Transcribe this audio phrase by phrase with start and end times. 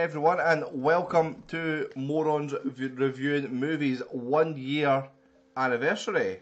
[0.00, 5.06] everyone, and welcome to Morons Reviewing Movies one year
[5.58, 6.40] anniversary.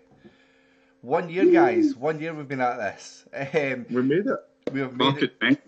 [1.01, 1.97] One year, guys.
[1.97, 3.25] One year we've been at this.
[3.35, 4.39] Um, we made it.
[4.73, 5.61] We have made it.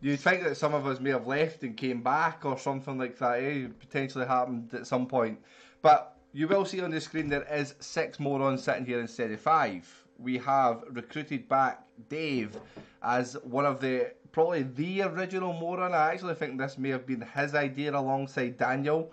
[0.00, 3.18] You'd think that some of us may have left and came back or something like
[3.18, 3.42] that.
[3.42, 3.66] Eh?
[3.80, 5.40] Potentially happened at some point.
[5.82, 9.40] But you will see on the screen there is six morons sitting here instead of
[9.40, 9.92] five.
[10.16, 12.56] We have recruited back Dave
[13.02, 15.92] as one of the probably the original moron.
[15.92, 19.12] I actually think this may have been his idea alongside Daniel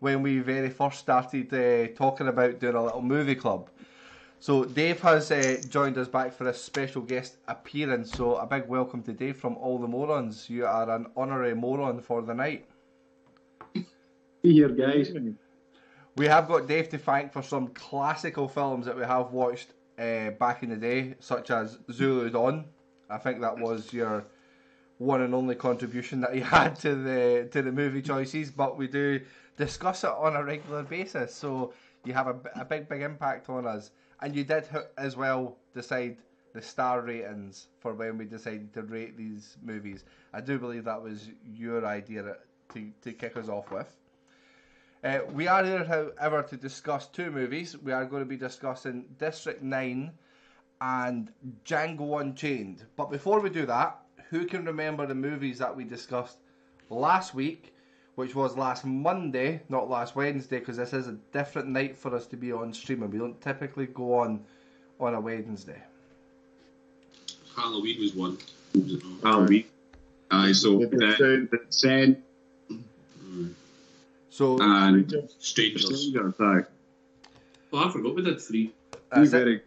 [0.00, 3.70] when we very first started uh, talking about doing a little movie club.
[4.38, 8.12] So Dave has uh, joined us back for a special guest appearance.
[8.12, 10.50] So a big welcome to Dave from All the Morons.
[10.50, 12.68] You are an honorary moron for the night.
[14.42, 15.12] Here, guys.
[16.16, 20.30] We have got Dave to thank for some classical films that we have watched uh,
[20.30, 22.66] back in the day, such as Zulu Dawn.
[23.08, 24.24] I think that was your
[24.98, 28.86] one and only contribution that he had to the to the movie choices, but we
[28.86, 29.20] do
[29.56, 31.34] discuss it on a regular basis.
[31.34, 31.72] So
[32.04, 36.16] you have a, a big big impact on us, and you did as well decide
[36.56, 40.04] the star ratings for when we decided to rate these movies.
[40.32, 42.36] I do believe that was your idea
[42.72, 43.94] to, to kick us off with.
[45.04, 47.76] Uh, we are here, however, to discuss two movies.
[47.76, 50.10] We are going to be discussing District 9
[50.80, 51.32] and
[51.66, 52.84] Django Unchained.
[52.96, 53.98] But before we do that,
[54.30, 56.38] who can remember the movies that we discussed
[56.90, 57.74] last week,
[58.14, 62.26] which was last Monday, not last Wednesday, because this is a different night for us
[62.26, 63.10] to be on streaming.
[63.10, 64.44] We don't typically go on
[64.98, 65.82] on a Wednesday.
[67.54, 68.38] Halloween was one.
[69.22, 69.64] Halloween.
[70.30, 72.22] Aye, so the, the Sen.
[74.30, 76.08] So and Strangers.
[76.08, 76.62] Strangers, aye.
[77.72, 78.72] Oh, I forgot we did three.
[79.10, 79.64] That's it.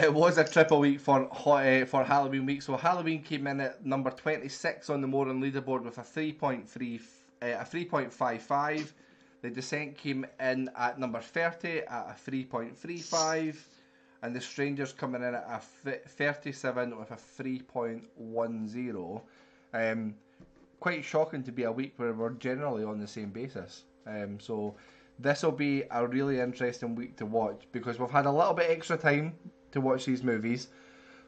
[0.00, 2.62] It was a triple week for uh, for Halloween week.
[2.62, 6.32] So Halloween came in at number twenty six on the Moron leaderboard with a three
[6.32, 7.00] point three
[7.42, 8.94] uh, a three point five five.
[9.42, 13.68] The Descent came in at number thirty at a three point three five,
[14.22, 15.60] and the Strangers coming in at a
[16.08, 19.24] thirty seven with a three point one zero.
[19.74, 20.14] Um,
[20.78, 23.82] quite shocking to be a week where we're generally on the same basis.
[24.06, 24.76] Um, so
[25.18, 28.70] this will be a really interesting week to watch because we've had a little bit
[28.70, 29.34] extra time
[29.72, 30.68] to watch these movies.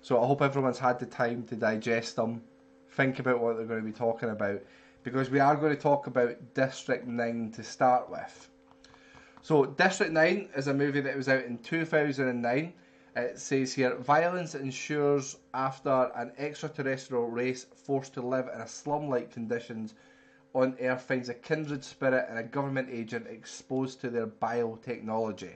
[0.02, 2.42] So I hope everyone's had the time to digest them,
[2.90, 4.60] think about what they're going to be talking about,
[5.02, 8.48] because we are going to talk about District 9 to start with.
[9.42, 12.74] So, District 9 is a movie that was out in 2009.
[13.16, 19.08] It says here violence ensures after an extraterrestrial race forced to live in a slum
[19.08, 19.94] like conditions
[20.54, 25.54] on Earth finds a kindred spirit and a government agent exposed to their biotechnology.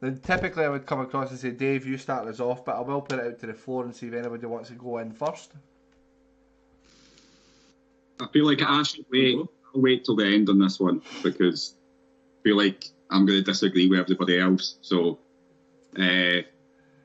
[0.00, 2.80] Then typically I would come across and say, Dave, you start us off, but I
[2.80, 5.12] will put it out to the floor and see if anybody wants to go in
[5.12, 5.52] first.
[8.20, 9.36] I feel like I should wait.
[9.36, 11.74] I'll wait till the end on this one because
[12.40, 14.76] I feel like I'm going to disagree with everybody else.
[14.82, 15.18] So,
[15.98, 16.42] uh,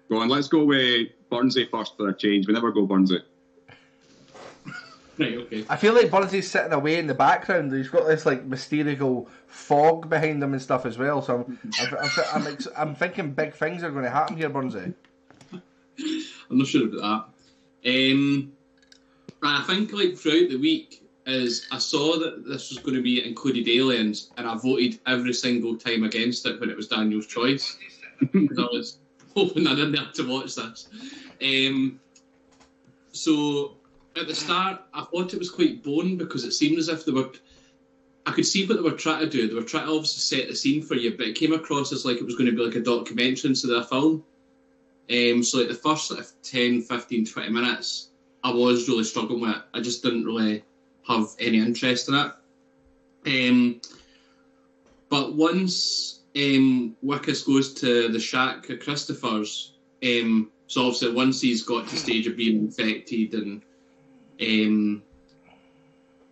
[0.09, 0.29] go on.
[0.29, 2.47] Let's go with Burnsy first for a change.
[2.47, 3.21] We never go Burnsy.
[5.21, 5.63] Right, okay.
[5.69, 7.71] I feel like Burnsy's sitting away in the background.
[7.71, 11.21] He's got this like mysterious fog behind him and stuff as well.
[11.21, 14.49] So I'm, I'm, I'm, I'm, ex- I'm thinking big things are going to happen here,
[14.49, 14.95] Burnsy.
[15.53, 17.31] I'm not sure about
[17.83, 18.11] that.
[18.11, 18.51] Um,
[19.43, 23.23] I think like throughout the week is I saw that this was going to be
[23.23, 27.77] included aliens, and I voted every single time against it when it was Daniel's choice.
[28.31, 28.97] Because I was
[29.35, 30.89] hoping I didn't have to watch this.
[31.43, 31.99] Um,
[33.11, 33.77] so
[34.15, 37.11] at the start, I thought it was quite boring because it seemed as if they
[37.11, 37.31] were.
[38.25, 39.47] I could see what they were trying to do.
[39.47, 42.05] They were trying to obviously set the scene for you, but it came across as
[42.05, 44.23] like it was going to be like a documentary instead of a film.
[45.09, 48.09] Um, so like the first of 10, 15, 20 minutes,
[48.43, 49.61] I was really struggling with it.
[49.73, 50.63] I just didn't really
[51.07, 52.31] have any interest in it.
[53.25, 53.81] Um,
[55.09, 59.73] but once um, Wikus goes to the shack at Christopher's,
[60.03, 63.61] um, so obviously once he's got to stage of being infected and
[64.41, 65.03] um,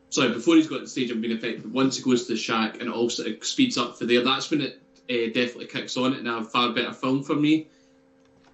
[0.09, 2.39] sorry, before he's got to the stage of being affected, once he goes to the
[2.39, 5.97] shack and it also it speeds up for there, that's when it uh, definitely kicks
[5.97, 7.67] on and a far better film for me.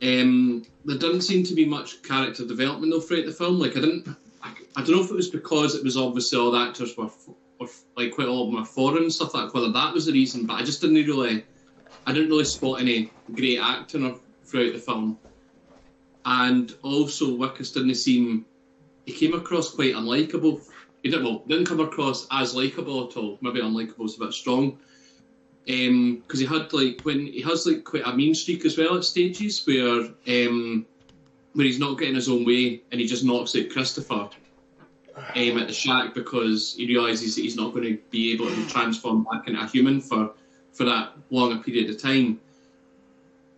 [0.01, 3.59] Um, there doesn't seem to be much character development though throughout the film.
[3.59, 4.07] Like I didn't,
[4.43, 7.09] I, I don't know if it was because it was obviously all the actors were,
[7.59, 9.53] were like quite a lot of were foreign stuff like.
[9.53, 11.45] Whether that was the reason, but I just didn't really,
[12.05, 15.17] I didn't really spot any great acting throughout the film.
[16.25, 18.45] And also, Wikus didn't seem
[19.05, 20.61] he came across quite unlikable.
[21.03, 23.37] He didn't well, didn't come across as likable at all.
[23.41, 24.79] Maybe unlikable is a bit strong.
[25.65, 28.97] Because um, he had like when he has like quite a mean streak as well
[28.97, 30.85] at stages where um,
[31.53, 34.29] where he's not getting his own way and he just knocks out Christopher.
[35.17, 38.67] um, at the shack because he realizes that he's not going to be able to
[38.67, 40.31] transform back into a human for
[40.73, 42.39] for that long a period of time.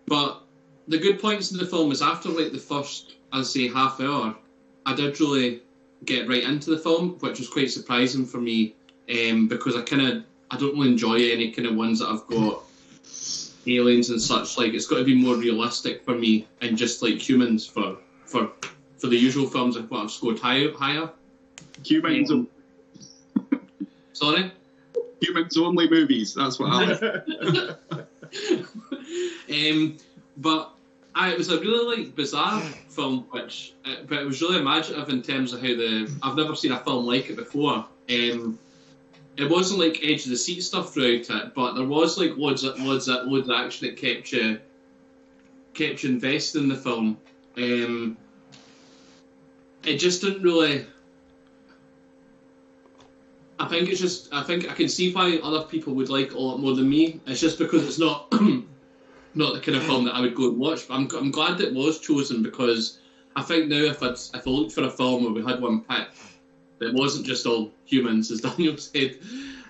[0.06, 0.44] But
[0.88, 4.36] the good points in the film is after like the first, I'd say, half hour,
[4.88, 5.60] I did really
[6.06, 8.74] get right into the film, which was quite surprising for me
[9.10, 12.25] um, because I kind of I don't really enjoy any kind of ones that I've
[12.28, 12.63] got
[13.68, 14.57] aliens and such.
[14.57, 18.50] Like it's got to be more realistic for me and just like humans for for
[18.98, 20.72] for the usual films I've, I've scored higher.
[20.72, 21.10] higher.
[21.83, 22.48] Humans, Um,
[24.13, 24.51] Sorry.
[25.22, 26.33] humans only movies.
[26.33, 27.75] That's what happened.
[29.51, 29.98] um,
[30.38, 30.77] but
[31.18, 35.10] I, it was a really like bizarre film, which uh, but it was really imaginative
[35.10, 37.88] in terms of how the I've never seen a film like it before.
[38.08, 38.60] Um,
[39.36, 42.64] it wasn't like edge of the seat stuff throughout it, but there was like loads
[42.64, 44.60] of loads of loads of action that kept you
[45.74, 47.18] kept you invested in the film.
[47.58, 48.16] Um,
[49.84, 50.86] it just didn't really.
[53.60, 54.31] I think it's just.
[54.31, 56.88] I think I can see why other people would like it a lot more than
[56.88, 57.19] me.
[57.25, 58.31] It's just because it's not
[59.38, 60.88] not the kind of film that I would go and watch.
[60.88, 63.00] But I'm, I'm glad it was chosen because
[63.36, 65.81] I think now if I'd, if I looked for a film where we had one
[65.81, 66.07] pick
[66.80, 69.18] that wasn't just all humans, as Daniel said,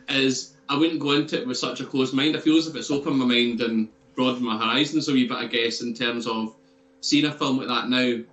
[0.09, 2.35] is I wouldn't go into it with such a closed mind.
[2.35, 5.37] I feel as if it's opened my mind and broadened my horizons a wee bit.
[5.37, 6.55] I guess in terms of
[7.01, 8.23] seeing a film like that now.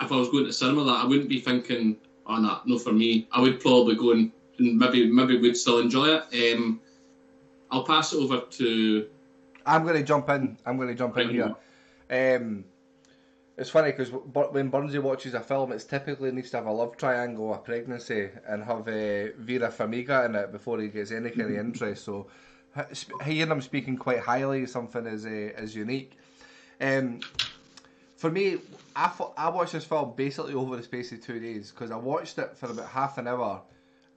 [0.00, 1.96] If I was going to cinema, that I wouldn't be thinking,
[2.26, 6.16] "Oh, no, no for me." I would probably go and, maybe maybe would still enjoy
[6.16, 6.54] it.
[6.56, 6.80] Um,
[7.70, 9.06] I'll pass it over to
[9.66, 10.56] I'm going to jump in.
[10.66, 11.30] I'm going to jump in
[12.10, 12.36] here.
[12.36, 12.64] Um,
[13.56, 16.96] it's funny because when Burnsy watches a film, it's typically needs to have a love
[16.96, 21.50] triangle, a pregnancy, and have uh, Vera Farmiga in it before he gets any kind
[21.50, 22.04] of interest.
[22.04, 22.28] So
[23.24, 26.16] hearing him speaking quite highly something is uh, is unique.
[26.80, 27.20] Um,
[28.16, 28.58] for me,
[28.96, 31.96] I, fo- I watched this film basically over the space of two days because I
[31.96, 33.62] watched it for about half an hour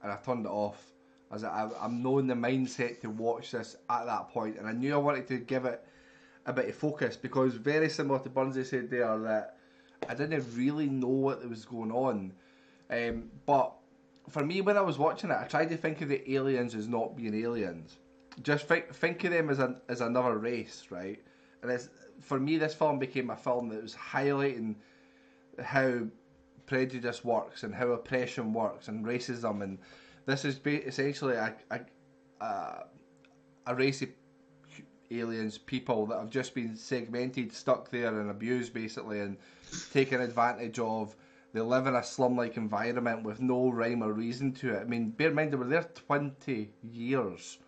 [0.02, 0.80] and I turned it off.
[1.32, 4.94] As I, I'm knowing the mindset to watch this at that point, and I knew
[4.94, 5.84] I wanted to give it
[6.46, 9.56] a bit of focus because very similar to Burnsy said there that
[10.08, 12.32] I didn't really know what was going on.
[12.90, 13.72] Um, but
[14.28, 16.86] for me, when I was watching it, I tried to think of the aliens as
[16.86, 17.96] not being aliens.
[18.42, 21.20] Just think think of them as an as another race, right?
[21.62, 21.88] And it's
[22.20, 24.76] for me, this film became a film that was highlighting
[25.62, 26.02] how
[26.66, 29.78] prejudice works and how oppression works and racism and
[30.26, 31.80] this is essentially a a,
[32.40, 32.84] a,
[33.66, 34.08] a race of
[35.10, 39.36] aliens, people that have just been segmented, stuck there and abused basically and
[39.92, 41.14] taken advantage of.
[41.52, 44.80] They live in a slum-like environment with no rhyme or reason to it.
[44.80, 47.58] I mean, bear in mind they were there 20 years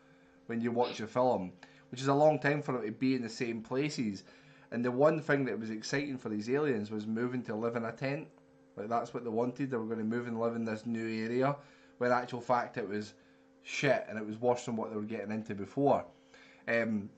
[0.46, 1.52] when you watch the film,
[1.90, 4.24] which is a long time for them to be in the same places.
[4.72, 7.86] And the one thing that was exciting for these aliens was moving to live in
[7.86, 8.28] a tent.
[8.76, 9.70] Like that's what they wanted.
[9.70, 11.56] They were going to move and live in this new area.
[11.98, 13.14] When actual fact it was
[13.62, 16.04] shit and it was worse than what they were getting into before.
[16.66, 17.10] Um,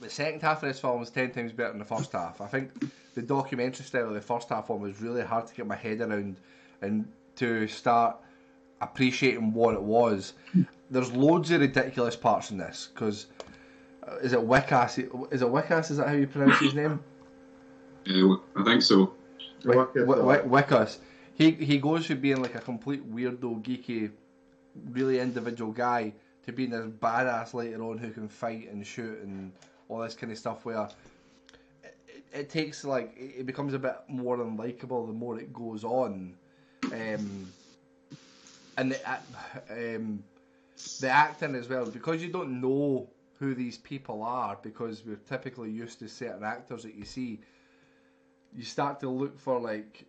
[0.00, 2.40] the second half of this film was ten times better than the first half.
[2.40, 2.70] I think
[3.14, 6.00] the documentary style of the first half one was really hard to get my head
[6.00, 6.36] around
[6.82, 8.16] and to start
[8.82, 10.34] appreciating what it was.
[10.90, 13.26] There's loads of ridiculous parts in this because
[14.22, 14.98] is it Wikus?
[15.32, 15.90] Is it Wikus?
[15.90, 17.00] Is that how you pronounce his name?
[18.08, 19.12] Uh, I think so.
[19.64, 20.98] Wick- Wick- Wikus.
[21.36, 24.10] He he goes from being like a complete weirdo, geeky,
[24.90, 26.14] really individual guy
[26.44, 29.52] to being this badass later on who can fight and shoot and
[29.88, 30.64] all this kind of stuff.
[30.64, 30.88] Where
[31.84, 35.84] it, it, takes like it, it becomes a bit more unlikable the more it goes
[35.84, 36.34] on,
[36.84, 37.52] um,
[38.78, 39.18] and the,
[39.70, 40.24] um,
[41.00, 45.70] the acting as well because you don't know who these people are because we're typically
[45.70, 47.40] used to certain actors that you see
[48.54, 50.06] you start to look for like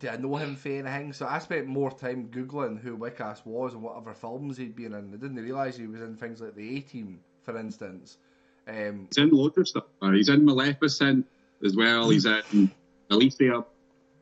[0.00, 1.12] do I know him for anything?
[1.12, 4.94] So I spent more time googling who Wikus was and what other films he'd been
[4.94, 5.12] in.
[5.12, 8.18] I didn't realise he was in things like the A Team, for instance.
[8.66, 9.84] Um, He's in loads of stuff.
[10.02, 11.26] He's in Maleficent
[11.64, 12.10] as well.
[12.10, 12.70] He's in
[13.10, 13.64] Elysium.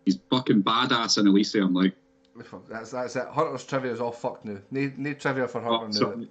[0.04, 1.75] He's fucking badass in Elysium.
[1.75, 1.94] Like,
[2.68, 3.26] that's that's it.
[3.28, 4.58] Hunter's trivia is all fucked now.
[4.70, 6.26] Need, need trivia for Hunter oh, now.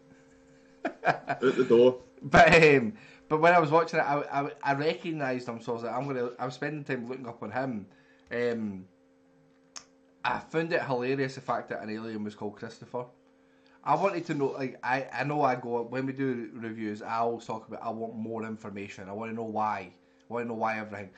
[1.28, 2.02] Out the door.
[2.22, 2.94] But um,
[3.28, 5.94] but when I was watching it, I, I, I recognised him, so I was like,
[5.94, 6.30] I'm gonna.
[6.40, 7.86] I was spending time looking up on him.
[8.32, 8.86] Um,
[10.26, 13.06] I found it hilarious the fact that an alien was called Christopher.
[13.84, 17.18] I wanted to know, like, I, I know I go when we do reviews, I
[17.18, 19.08] always talk about I want more information.
[19.08, 19.94] I want to know why.
[20.30, 21.12] I want to know why everything.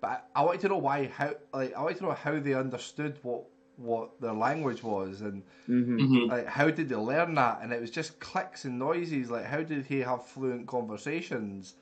[0.00, 2.54] But I, I wanted to know why how like I wanted to know how they
[2.54, 3.42] understood what
[3.76, 5.98] what their language was and Mm-hmm.
[5.98, 6.30] Mhm.
[6.30, 9.62] like how did they learn that and it was just clicks and noises like how
[9.62, 11.74] did he have fluent conversations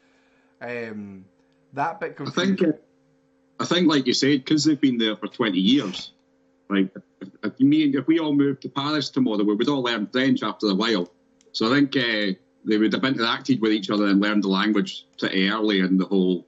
[0.60, 1.24] um
[1.72, 2.72] that bit I confused think, uh,
[3.58, 6.11] I think, like you said, because they've been there for twenty years,
[6.72, 9.82] Like, if, if me and if we all moved to Paris tomorrow, we would all
[9.82, 11.08] learn French after a while.
[11.52, 15.04] So I think uh, they would have interacted with each other and learned the language
[15.18, 16.46] pretty early in the whole,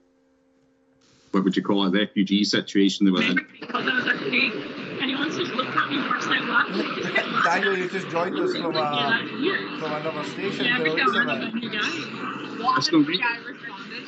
[1.32, 3.46] what would you call it, refugee situation they were in.
[3.60, 4.50] Because I was like, hey,
[5.02, 7.44] anyone's just looked at me first I left.
[7.44, 9.18] Daniel, you just joined us from, Get uh,
[9.78, 10.64] from another station.
[10.64, 11.52] Yeah, by the because of I'm it.
[11.52, 12.64] a new guy.
[12.64, 14.04] What That's if no the guy responded?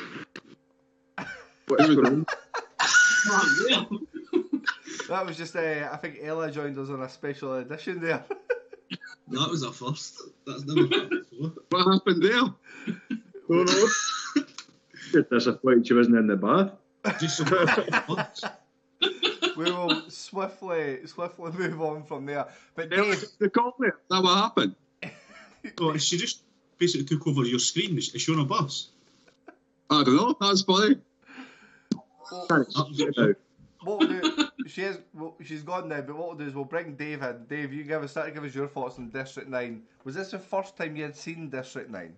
[1.67, 2.25] What's going
[3.77, 4.07] on?
[5.07, 8.23] That was just, uh, I think Ella joined us on a special edition there.
[9.29, 10.21] That was a first.
[10.45, 11.51] That's never happened before.
[11.69, 12.43] What happened there?
[13.49, 13.87] No, no.
[15.11, 16.71] Just disappointed she wasn't in the bath.
[17.19, 17.47] Just some
[19.57, 22.47] we will swiftly, swiftly move on from there.
[22.75, 23.89] But There Dave, was the call there.
[23.89, 24.75] Is that what happened?
[25.81, 26.43] Oh, she just
[26.77, 27.97] basically took over your screen.
[27.97, 28.89] Is is she on a bus?
[29.89, 30.37] I don't know.
[30.39, 30.95] That's funny.
[32.19, 33.33] what, Now,
[33.83, 36.65] what we'll do, she is, well, she's gone now, but what we'll do is we'll
[36.65, 37.45] bring Dave in.
[37.47, 39.81] Dave, you give us, start to give us your thoughts on District 9.
[40.03, 42.13] Was this the first time you had seen District 9?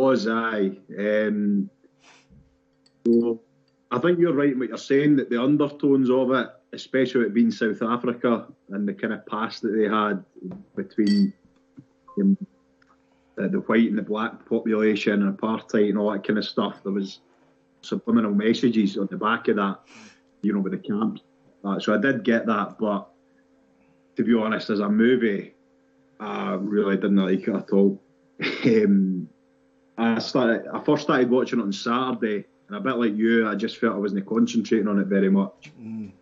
[0.00, 0.70] was I?
[0.98, 1.68] Um,
[3.90, 7.34] I think you're right in what you're saying that the undertones of it, especially it
[7.34, 10.24] being South Africa and the kind of past that they had
[10.74, 11.32] between
[12.20, 12.36] um,
[13.36, 16.82] the, the white and the black population and apartheid and all that kind of stuff,
[16.82, 17.18] there was
[17.82, 19.80] subliminal messages on the back of that,
[20.42, 21.22] you know, with the camps.
[21.64, 23.08] Uh, so I did get that, but
[24.16, 25.54] to be honest, as a movie,
[26.18, 28.00] I really didn't like it at all.
[28.64, 29.28] um,
[29.98, 30.66] I started.
[30.72, 33.94] I first started watching it on Saturday, and a bit like you, I just felt
[33.94, 35.72] I wasn't concentrating on it very much.
[35.80, 36.12] Mm.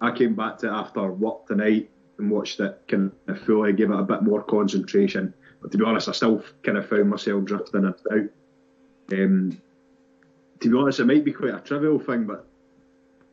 [0.00, 3.90] I came back to it after work tonight and watched it kind of fully, gave
[3.90, 5.34] it a bit more concentration.
[5.60, 8.00] But to be honest, I still kind of found myself drifting out.
[9.12, 9.60] Um,
[10.60, 12.47] to be honest, it might be quite a trivial thing, but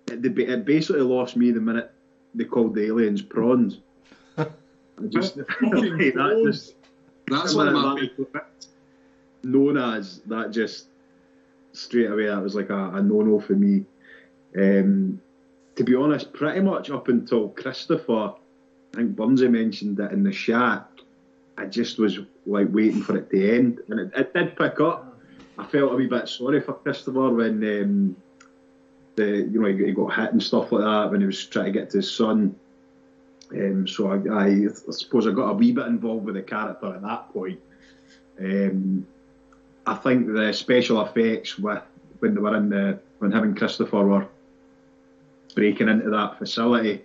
[0.08, 1.92] it, it basically lost me the minute
[2.34, 3.80] they called the aliens prawns.
[4.38, 4.48] I
[5.10, 6.76] just, that just
[7.28, 8.68] That's when one of my that-
[9.44, 10.88] known as that just
[11.74, 13.86] straight away that was like a, a no no for me.
[14.58, 15.22] Um,
[15.76, 18.34] to be honest, pretty much up until Christopher,
[18.94, 20.88] I think Burnsy mentioned it in the shack.
[21.58, 25.20] I just was like waiting for it to end, and it, it did pick up.
[25.58, 28.16] I felt a wee bit sorry for Christopher when um,
[29.16, 31.66] the you know he, he got hit and stuff like that when he was trying
[31.66, 32.56] to get to his son.
[33.52, 37.02] Um, so I, I, suppose I got a wee bit involved with the character at
[37.04, 37.60] that point.
[38.40, 39.06] Um,
[39.86, 41.84] I think the special effects with
[42.20, 44.28] when they were in the when and Christopher were
[45.54, 47.04] breaking into that facility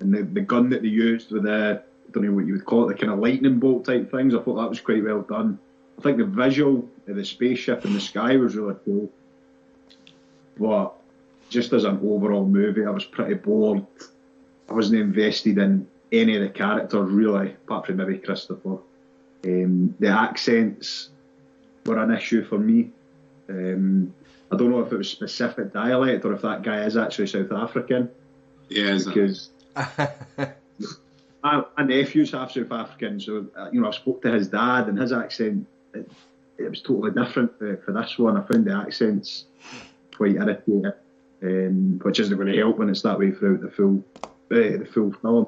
[0.00, 2.64] and the, the gun that they used with the I don't know what you would
[2.64, 4.34] call it, the kind of lightning bolt type things.
[4.34, 5.58] I thought that was quite well done.
[5.98, 9.10] I think the visual of the spaceship in the sky was really cool.
[10.58, 10.94] But
[11.50, 13.84] just as an overall movie, I was pretty bored.
[14.68, 18.78] I wasn't invested in any of the characters really, apart from maybe Christopher.
[19.44, 21.10] Um, the accents
[21.84, 22.90] were an issue for me.
[23.48, 24.14] Um,
[24.52, 27.52] I don't know if it was specific dialect or if that guy is actually South
[27.52, 28.10] African
[28.68, 30.54] Yeah, because my,
[31.76, 34.98] my nephew's half South African, so uh, you know I spoke to his dad and
[34.98, 35.66] his accent.
[35.94, 36.10] It,
[36.58, 38.36] it was totally different for, for this one.
[38.36, 39.46] I found the accents
[40.16, 40.92] quite irritating,
[41.42, 44.88] um, which isn't going to help when it's that way throughout the full uh, the
[44.92, 45.46] full film.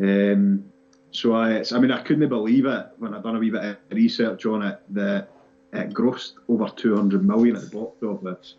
[0.00, 0.72] Um,
[1.10, 3.76] so I, I mean, I couldn't believe it when I done a wee bit of
[3.90, 5.28] research on it that
[5.72, 8.54] it grossed over 200 million at the box office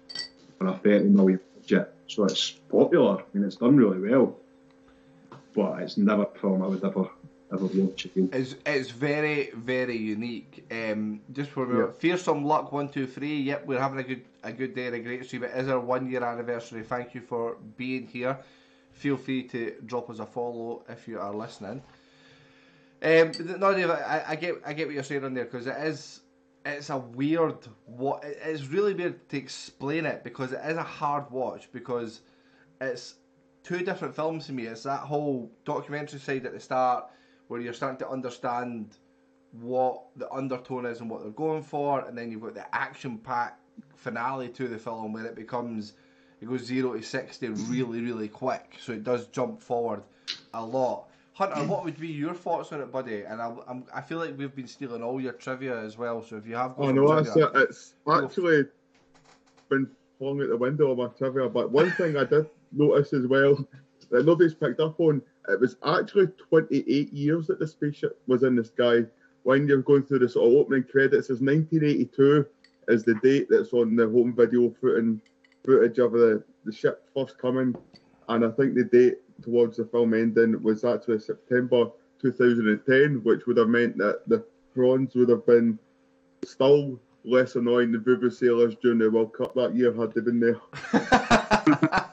[0.58, 1.94] for a 30 million budget.
[2.08, 3.20] So it's popular.
[3.20, 4.38] I mean, it's done really well,
[5.56, 7.10] but it's never a film I would ever
[7.54, 8.30] ever watch again.
[8.34, 10.66] It's, it's very, very unique.
[10.72, 11.92] Um, just for Yeah.
[11.98, 13.40] fearsome luck one two three.
[13.42, 15.44] Yep, we're having a good a good day and a great stream.
[15.44, 16.84] It is our one year anniversary.
[16.84, 18.38] Thank you for being here.
[18.92, 21.82] Feel free to drop us a follow if you are listening.
[23.02, 25.76] Um, no, Dave, I, I get I get what you're saying on there because it
[25.78, 26.22] is
[26.66, 31.30] it's a weird what it's really weird to explain it because it is a hard
[31.30, 32.22] watch because
[32.80, 33.16] it's
[33.64, 34.64] two different films to me.
[34.68, 37.06] It's that whole documentary side at the start
[37.54, 38.98] where you're starting to understand
[39.62, 43.20] what the undertone is and what they're going for, and then you've got the action
[43.20, 43.62] packed
[43.96, 45.94] finale to the film where it becomes
[46.42, 48.76] it goes zero to sixty really, really quick.
[48.82, 50.02] So it does jump forward
[50.56, 51.10] a lot.
[51.34, 53.22] Hunter, what would be your thoughts on it, buddy?
[53.22, 56.24] And I, I'm, I feel like we've been stealing all your trivia as well.
[56.24, 58.66] So if you have got Oh, some know, it's, it's actually
[59.70, 61.50] been flung out the window of my trivia.
[61.50, 63.68] But one thing I did notice as well
[64.10, 68.56] that nobody's picked up on, it was actually 28 years that the spaceship was in
[68.56, 69.06] the sky.
[69.44, 72.46] When you're going through the sort of opening credits, it's 1982
[72.88, 75.22] is the date that's on the home video footing,
[75.66, 77.76] footage of the, the ship first coming
[78.30, 81.90] and I think the date towards the film ending was actually September
[82.22, 85.78] 2010, which would have meant that the prawns would have been
[86.46, 90.60] still less annoying than sailors during the World Cup that year had they been there.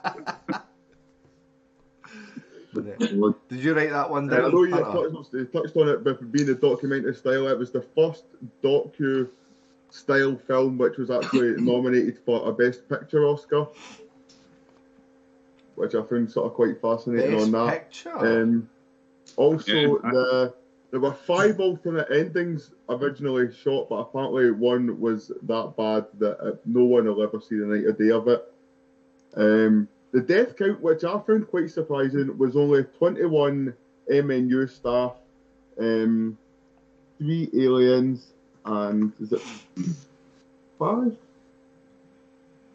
[3.00, 4.52] Did you write that one Uh, I down?
[4.52, 7.48] know you touched, you touched on it but being a documentary style.
[7.48, 8.24] It was the first
[8.62, 9.28] docu
[9.90, 13.66] style film which was actually nominated for a Best Picture Oscar,
[15.76, 17.82] which I found sort of quite fascinating Best on that.
[17.90, 18.18] picture.
[18.42, 18.68] Um,
[19.36, 20.10] also, Yeah.
[20.10, 20.54] the
[20.90, 26.56] there were five alternate endings originally shot, but apparently one was that bad that uh,
[26.66, 28.44] no one will ever see the night of day of it.
[29.36, 33.74] Um, the death count, which I found quite surprising, was only 21
[34.10, 35.12] MNU staff,
[35.78, 36.36] um,
[37.18, 38.28] three aliens,
[38.64, 39.42] and is it
[40.78, 41.16] five?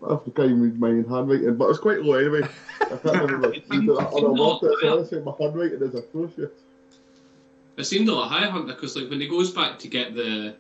[0.04, 2.48] I can't even read my own handwriting, but it's quite low anyway.
[2.82, 3.48] I can't remember.
[3.50, 6.52] I think- I think on a not, water, so honestly, my handwriting is atrocious.
[7.78, 10.56] It seemed a lot higher, Hunter, because like when he goes back to get the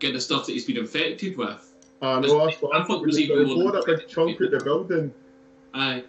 [0.00, 3.20] get the stuff that he's been infected with, I know, I I thought it was
[3.20, 5.12] even more a big chunk of the building.
[5.74, 6.04] Aye,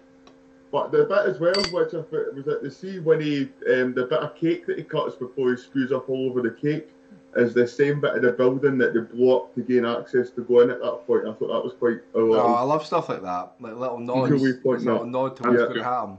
[0.71, 3.93] But the bit as well, which I thought was that the see when he um,
[3.93, 6.89] the bit of cake that he cuts before he screws up all over the cake
[7.35, 10.41] is the same bit of the building that they blow up to gain access to
[10.41, 11.27] go in at that point.
[11.27, 12.33] I thought that was quite a Oh.
[12.55, 15.09] I love stuff like that, like little nods, Cool wee point, little that.
[15.09, 15.65] nod to what's Yeah.
[15.65, 16.17] going to happen.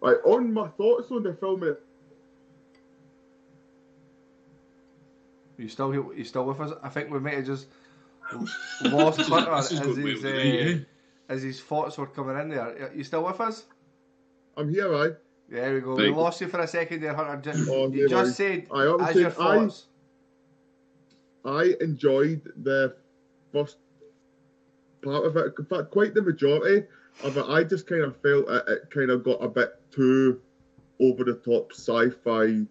[0.00, 1.72] Right, on my thoughts on the film, uh,
[5.56, 6.72] You still here- you still with us?
[6.82, 7.66] I think we might have just
[8.82, 9.86] lost Hunter This is as
[10.22, 10.86] going
[11.28, 12.90] his well, right, as his thoughts were coming in there.
[12.94, 13.64] You still with us?
[14.56, 15.12] I'm here, right?
[15.48, 15.94] There we go.
[15.94, 16.16] We Right.
[16.16, 17.52] lost you for a second there, Hunter.
[17.52, 18.36] Ju- Oh, you no just worries.
[18.36, 19.86] said I as your saying, I- thoughts.
[21.44, 22.94] I enjoyed the
[23.52, 23.78] first
[25.02, 25.54] part of it.
[25.58, 26.86] In fact, quite the majority
[27.24, 27.44] of it.
[27.48, 30.40] I just kind of felt it, it kind of got a bit too
[31.00, 32.66] over the top sci-fi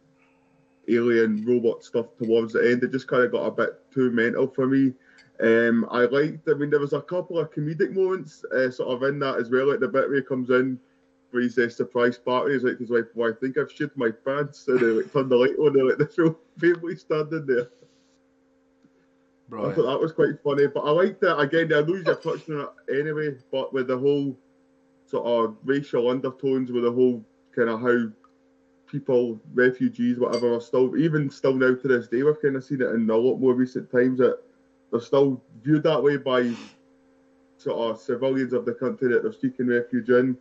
[0.90, 2.84] alien robot stuff towards the end.
[2.84, 4.94] It just kind of got a bit too mental for me.
[5.42, 6.48] Um, I liked.
[6.50, 9.50] I mean, there was a couple of comedic moments uh, sort of in that as
[9.50, 9.70] well.
[9.70, 10.80] Like the bit where he comes in.
[11.32, 14.12] Where he's a surprise party, he's like his wife, well, I think I've shit my
[14.12, 17.68] pants, and they like turn the light on, and like the full family standing there.
[19.54, 21.74] I thought that was quite funny, but I liked that again.
[21.74, 24.38] I know you're touching on it anyway, but with the whole
[25.06, 28.08] sort of racial undertones, with the whole kind of how
[28.90, 32.24] people, refugees, whatever, are still even still now to this day.
[32.24, 34.40] We've kind of seen it in a lot more recent times that
[34.92, 36.54] they're still viewed that way by
[37.58, 40.38] sort of civilians of the country that they're seeking refuge in,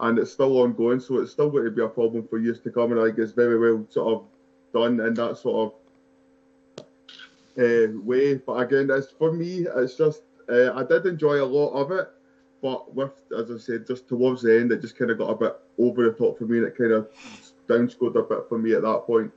[0.00, 1.00] and it's still ongoing.
[1.00, 3.32] So it's still going to be a problem for years to come, and I it's
[3.32, 4.24] very well sort of
[4.72, 5.72] done in that sort
[6.76, 6.84] of
[7.58, 8.34] uh, way.
[8.34, 12.08] But again, it's for me, it's just uh, I did enjoy a lot of it,
[12.62, 15.36] but with as I said, just towards the end, it just kind of got a
[15.36, 17.08] bit over the top for me, and it kind of
[17.68, 19.32] downscored a bit for me at that point.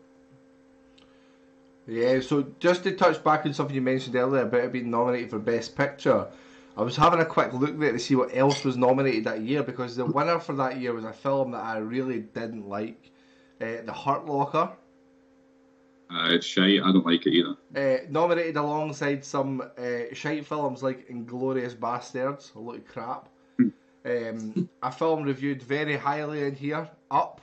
[1.88, 5.30] Yeah, so just to touch back on something you mentioned earlier about it being nominated
[5.30, 6.28] for Best Picture,
[6.76, 9.64] I was having a quick look there to see what else was nominated that year
[9.64, 13.12] because the winner for that year was a film that I really didn't like,
[13.62, 14.70] uh, The Hurt Locker,
[16.10, 16.82] Uh, it's shite.
[16.84, 17.56] I don't like it either.
[17.76, 23.30] uh, nominated alongside some uh, shite films like Inglourious Basterds, a lot of crap.
[24.06, 27.42] Um, a film reviewed very highly in here, Up.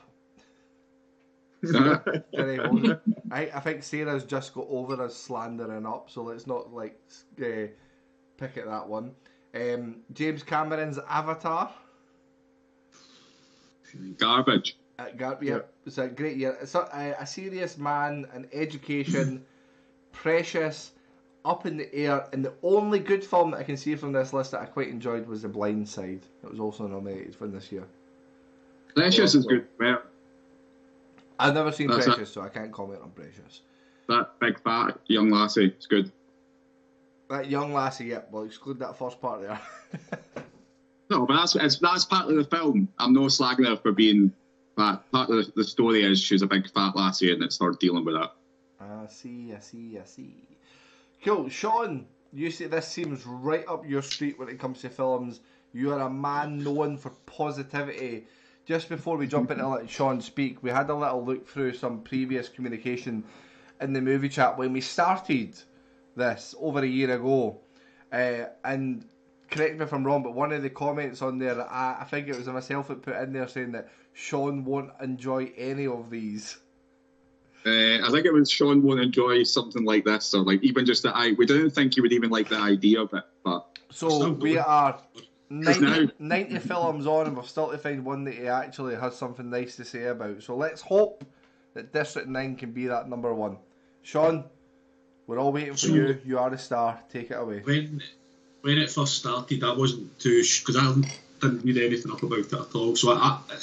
[2.34, 2.98] Very low.
[3.30, 6.98] I, I think Sarah's just got over us slandering up, so let's not like
[7.40, 7.68] uh,
[8.36, 9.12] pick at that one.
[9.54, 11.72] Um, James Cameron's Avatar.
[14.18, 14.76] Garbage.
[14.98, 16.56] Uh, Gar- yeah, it's a great year.
[16.60, 19.44] It's a, a serious man, an education,
[20.12, 20.92] precious,
[21.44, 24.32] up in the air, and the only good film that I can see from this
[24.32, 26.22] list that I quite enjoyed was The Blind Side.
[26.42, 27.84] It was also nominated for this year.
[28.94, 29.66] Precious is good.
[29.78, 30.02] Well,
[31.38, 33.62] I've never seen That's Precious, so I can't comment on Precious.
[34.08, 36.12] that big fat young lassie, it's good.
[37.30, 39.60] That young lassie, yep, we'll exclude that first part there.
[41.10, 42.88] No, but that's it's, that's part of the film.
[42.98, 44.32] I'm no slagging her for being
[44.76, 45.02] fat.
[45.12, 48.04] Part of the, the story is she's a big fat lassie and it's her dealing
[48.04, 48.32] with that.
[48.80, 50.34] I see, I see, I see.
[51.24, 52.06] Cool, Sean.
[52.32, 55.40] You see, this seems right up your street when it comes to films.
[55.72, 58.26] You are a man known for positivity
[58.66, 62.00] just before we jump into let Sean speak, we had a little look through some
[62.00, 63.24] previous communication
[63.80, 65.54] in the movie chat when we started
[66.16, 67.60] this over a year ago.
[68.12, 69.04] Uh, and
[69.50, 72.28] correct me if I'm wrong, but one of the comments on there, I, I think
[72.28, 76.58] it was myself that put in there saying that Sean won't enjoy any of these.
[77.66, 81.02] Uh, I think it was Sean won't enjoy something like this, or like even just
[81.02, 81.32] the I.
[81.32, 85.00] We didn't think he would even like the idea of it, but so we are
[85.50, 86.06] 90, now...
[86.18, 89.76] 90 films on, and we've still to find one that he actually has something nice
[89.76, 90.42] to say about.
[90.42, 91.24] So let's hope
[91.74, 93.58] that District 9 can be that number one.
[94.02, 94.44] Sean,
[95.26, 96.20] we're all waiting for so, you.
[96.24, 97.00] You are a star.
[97.10, 97.60] Take it away.
[97.60, 98.02] When,
[98.62, 100.94] when it first started, I wasn't too because I
[101.40, 102.96] didn't read anything up about it at all.
[102.96, 103.58] So I, I,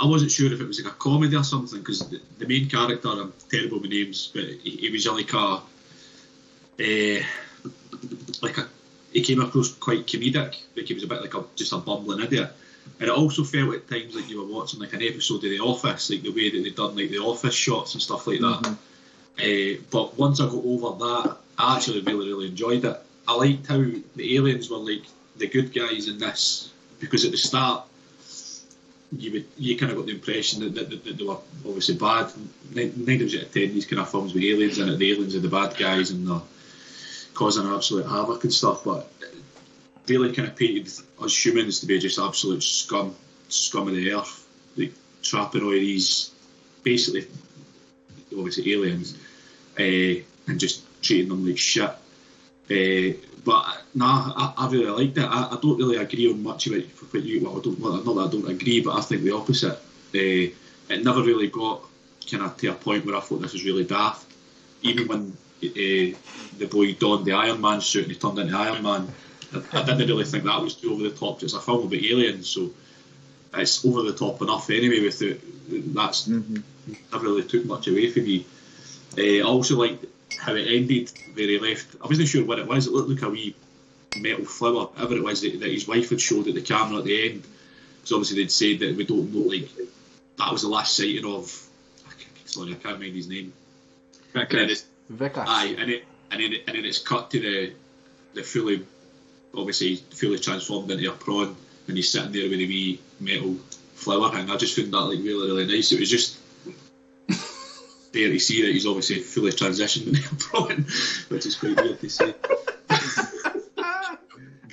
[0.00, 2.68] I wasn't sure if it was like a comedy or something because the, the, main
[2.68, 5.60] character, I'm terrible with names, but he, he was eh, like a,
[6.78, 7.22] uh,
[8.42, 8.68] like a
[9.16, 10.54] he came across quite comedic.
[10.76, 12.50] Like he was a bit like a just a bumbling idiot.
[13.00, 15.58] And it also felt at times like you were watching like an episode of The
[15.58, 18.76] Office, like the way that they'd done like the Office shots and stuff like that.
[19.38, 23.00] Uh, but once I got over that, I actually really, really enjoyed it.
[23.26, 23.82] I liked how
[24.16, 25.06] the aliens were like
[25.38, 27.86] the good guys in this because at the start
[29.16, 32.30] you would you kind of got the impression that, that, that they were obviously bad.
[32.74, 35.34] Nine, times out of ten, these kind of films with aliens in it, the aliens
[35.34, 36.42] are the bad guys and they're
[37.36, 38.84] causing absolute havoc and stuff.
[38.84, 39.10] But
[40.08, 43.14] really kind of painted us humans to be just absolute scum,
[43.48, 44.46] scum of the earth,
[44.76, 46.30] like trapping all these
[46.82, 47.26] basically
[48.36, 49.16] obviously aliens
[49.78, 51.90] uh, and just treating them like shit.
[52.68, 55.24] Uh, but nah, I, I really liked it.
[55.24, 56.72] I, I don't really agree on much of.
[57.12, 59.34] What you, well, I don't, well, not that I don't agree, but I think the
[59.34, 59.78] opposite.
[60.14, 60.52] Uh,
[60.88, 61.82] it never really got
[62.30, 64.26] kind of to a point where I thought this was really daft.
[64.82, 69.08] Even when the boy donned the Iron Man suit and he turned into Iron Man,
[69.54, 71.42] I, I didn't really think that was too over the top.
[71.42, 72.70] It's a film about aliens, so
[73.54, 75.00] it's over the top enough anyway.
[75.00, 76.62] With it, that's never
[77.12, 78.44] really took much away from me.
[79.16, 80.04] Uh, I also liked
[80.38, 81.96] how it ended, where he left.
[82.02, 82.86] I wasn't sure what it was.
[82.86, 83.54] It looked like a wee
[84.18, 87.04] metal flower, whatever it was that, that his wife had showed at the camera at
[87.04, 87.42] the end.
[87.96, 89.68] Because obviously they'd said that we don't know, like,
[90.38, 91.50] that was the last sighting of.
[92.44, 93.52] Sorry, I can't mind his name.
[94.34, 95.44] And then it's, Vickers.
[95.48, 97.72] aye, and it and then, and then it's cut to the
[98.34, 98.84] the fully,
[99.54, 101.56] obviously fully transformed into a prawn,
[101.88, 103.56] and he's sitting there with a wee metal
[103.94, 104.50] flower thing.
[104.50, 105.92] I just found that like really really nice.
[105.92, 106.38] It was just
[108.12, 110.86] there to see that he's obviously fully transitioned into a prawn,
[111.28, 112.34] which is quite weird to see.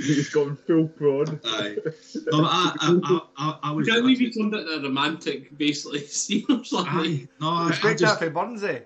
[0.05, 1.39] He's gone full prawn.
[1.45, 1.77] Aye.
[2.31, 3.87] No, I, I, I, I, I was.
[3.87, 6.93] Can't we be turned into a romantic, basically, scene or something?
[6.93, 8.19] Aye, no, I, I just.
[8.19, 8.81] that for Burnsy.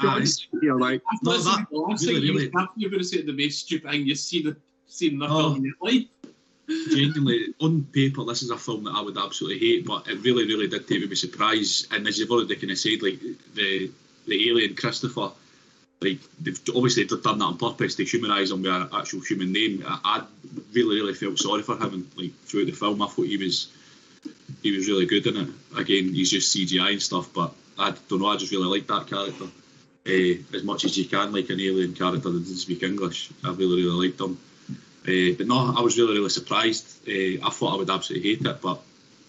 [0.00, 0.26] Aye.
[0.62, 3.08] Yeah, like I No, that- the last really, thing you really- was you're going to
[3.08, 4.56] say the most stupid thing you've seen,
[4.88, 5.38] seen in a Oh.
[5.54, 6.04] film in your life.
[6.90, 10.44] genuinely, on paper, this is a film that I would absolutely hate, but it really,
[10.46, 11.86] really did take me by surprise.
[11.92, 13.20] And as you've already kind of said, like
[13.54, 13.90] the
[14.26, 15.30] the alien Christopher,
[16.00, 19.82] like they've obviously done that on purpose to humanise him with an actual human name.
[19.86, 20.24] I, I
[20.72, 23.68] really, really felt sorry for him, and like throughout the film, I thought he was
[24.62, 25.48] he was really good in it.
[25.76, 28.28] Again, he's just CGI and stuff, but I don't know.
[28.28, 29.46] I just really like that character.
[30.06, 33.50] Uh, as much as you can like an alien character that doesn't speak English, I
[33.50, 34.38] really, really liked him.
[35.02, 37.08] Uh, but no, I was really, really surprised.
[37.08, 38.80] Uh, I thought I would absolutely hate it, but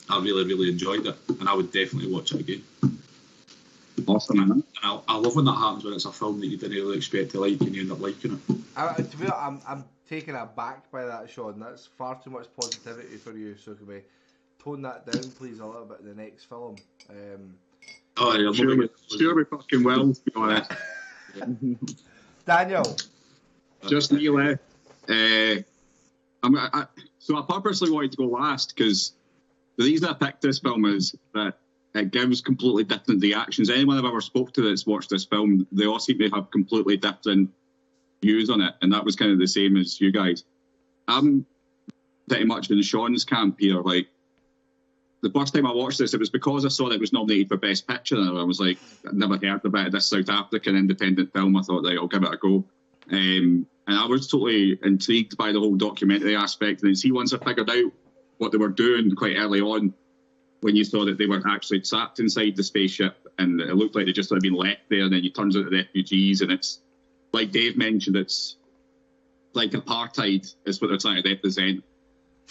[0.10, 2.63] I really, really enjoyed it, and I would definitely watch it again.
[4.08, 4.52] Awesome, man.
[4.52, 6.98] And I, I love when that happens when it's a film that you didn't really
[6.98, 8.56] expect to like and you end up liking it.
[8.76, 11.60] I, to be honest, I'm, I'm taken aback by that, Sean.
[11.60, 13.56] That's far too much positivity for you.
[13.58, 14.02] So can we
[14.63, 16.76] tone that down, please, a little bit in the next film?
[17.10, 17.54] Um,
[18.20, 18.89] Oh, yeah, Sure, we,
[19.20, 20.72] sure we fucking will, to be honest.
[22.46, 22.96] Daniel,
[23.88, 24.56] Just Neil, uh,
[26.43, 26.86] I'm, I, I-
[27.20, 29.12] so I purposely wanted to go last because
[29.76, 31.60] the reason I picked this film is that
[31.95, 33.69] it gives completely different reactions.
[33.69, 36.97] Anyone I've ever spoke to that's watched this film, they all seem to have completely
[36.97, 37.50] different
[38.21, 40.43] views on it, and that was kind of the same as you guys.
[41.08, 41.45] I'm
[42.28, 43.82] pretty much in Sean's camp here.
[43.82, 44.08] Like
[45.21, 47.47] the first time I watched this, it was because I saw that it was nominated
[47.47, 51.34] for Best Picture, and I was like, I'd never heard about this South African independent
[51.34, 51.56] film.
[51.56, 52.63] I thought, right, I'll give it a go.
[53.12, 56.82] Um, and I was totally intrigued by the whole documentary aspect.
[56.82, 57.91] And then see, once I figured out
[58.38, 59.93] what they were doing quite early on,
[60.67, 64.06] when you saw that they were actually trapped inside the spaceship, and it looked like
[64.06, 66.82] they just had been left there, and then you turns out the refugees, and it's
[67.32, 68.58] like Dave mentioned, it's
[69.53, 71.86] like apartheid is what they're trying to represent.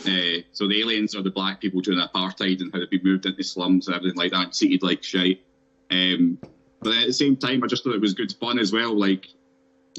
[0.01, 3.27] Uh, so the aliens are the black people during apartheid and how they've been moved
[3.27, 5.43] into slums and everything like that, and treated like shite.
[5.91, 6.39] Um,
[6.81, 8.99] but at the same time, I just thought it was good fun as well.
[8.99, 9.27] Like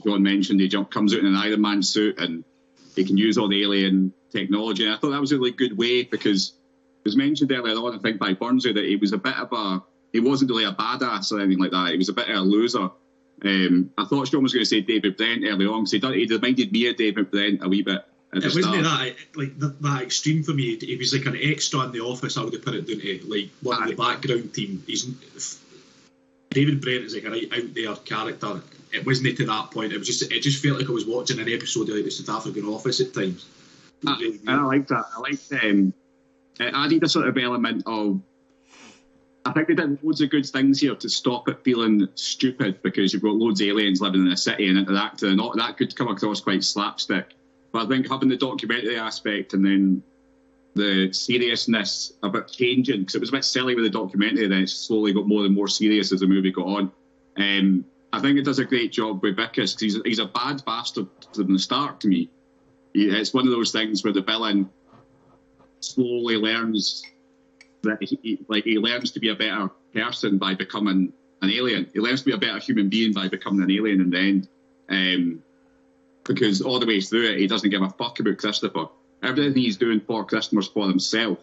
[0.03, 2.43] John mentioned, he jump comes out in an Iron Man suit and
[2.95, 4.85] he can use all the alien technology.
[4.85, 6.56] And I thought that was a really good way because it
[7.07, 9.81] was mentioned earlier on, I think by Burnsy, that he was a bit of a
[10.13, 11.91] he wasn't really a badass or anything like that.
[11.91, 12.89] He was a bit of a loser.
[13.45, 16.13] Um, I thought Sean was going to say David Brent early on because he, done-
[16.13, 18.03] he reminded me of David Brent a wee bit.
[18.33, 18.83] It wasn't start.
[18.83, 20.75] that like that, that extreme for me.
[20.75, 22.37] He was like an extra in the office.
[22.37, 24.83] I would have put it down to like one of the background team.
[24.85, 25.05] He's
[26.49, 28.61] David Brent is like a right out there character.
[28.91, 29.93] It wasn't to that point.
[29.93, 32.11] It was just it just felt like I was watching an episode of like the
[32.11, 33.45] South African Office at times.
[34.05, 35.05] I, I like that.
[35.15, 35.93] I like um,
[36.59, 38.21] it added a sort of element of.
[39.45, 43.13] I think they did loads of good things here to stop it feeling stupid because
[43.13, 45.95] you've got loads of aliens living in a city and interacting, and all, that could
[45.95, 47.33] come across quite slapstick.
[47.71, 50.03] But I think having the documentary aspect and then
[50.75, 54.63] the seriousness of it changing because it was a bit silly with the documentary, then
[54.63, 56.91] it slowly got more and more serious as the movie got on.
[57.37, 60.63] Um, I think it does a great job with Vickers because he's, he's a bad
[60.65, 62.29] bastard from the start to me.
[62.93, 64.69] It's one of those things where the villain
[65.79, 67.03] slowly learns
[67.83, 71.89] that he like he learns to be a better person by becoming an alien.
[71.93, 74.47] He learns to be a better human being by becoming an alien in the end.
[74.89, 75.43] Um,
[76.23, 78.87] because all the way through it, he doesn't give a fuck about Christopher.
[79.23, 81.39] Everything he's doing for Christopher's for himself.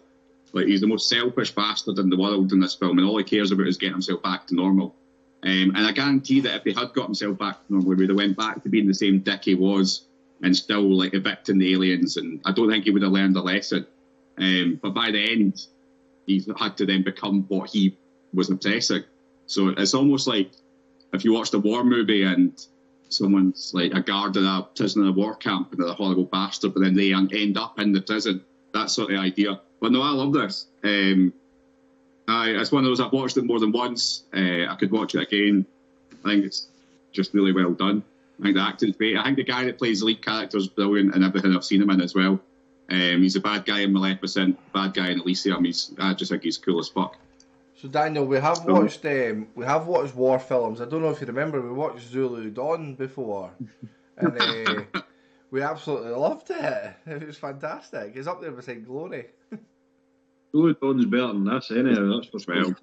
[0.53, 3.23] Like he's the most selfish bastard in the world in this film, and all he
[3.23, 4.95] cares about is getting himself back to normal.
[5.43, 8.09] Um, and I guarantee that if he had got himself back to normal, he would
[8.09, 10.05] have went back to being the same dick he was,
[10.41, 12.17] and still like evicting the aliens.
[12.17, 13.85] And I don't think he would have learned a lesson.
[14.37, 15.65] Um, but by the end,
[16.25, 17.97] he's had to then become what he
[18.33, 19.03] was obsessing.
[19.47, 20.51] So it's almost like
[21.13, 22.53] if you watched a war movie and
[23.09, 26.73] someone's like a guard in a prisoner of war camp and they're a horrible bastard,
[26.73, 28.43] but then they end up in the prison.
[28.73, 29.61] That sort of idea.
[29.79, 30.65] But no, I love this.
[30.83, 31.33] Um,
[32.27, 34.23] I, it's one of those I've watched it more than once.
[34.35, 35.65] Uh, I could watch it again.
[36.25, 36.67] I think it's
[37.11, 38.03] just really well done.
[38.39, 39.17] I think the acting's great.
[39.17, 41.81] I think the guy that plays the lead character is brilliant and everything I've seen
[41.81, 42.39] him in as well.
[42.89, 45.63] Um, he's a bad guy in Maleficent, bad guy in Elysium.
[45.63, 47.17] He's, I just think he's cool as fuck.
[47.75, 50.81] So Daniel, we have watched um, we have watched war films.
[50.81, 53.51] I don't know if you remember, we watched Zulu Dawn before,
[54.17, 55.01] and uh,
[55.51, 56.93] we absolutely loved it.
[57.05, 58.13] It was fantastic.
[58.15, 59.25] It's up there beside Glory.
[60.51, 62.21] Zulu Dawn's better than this, anyhow.
[62.31, 62.75] That's for Well,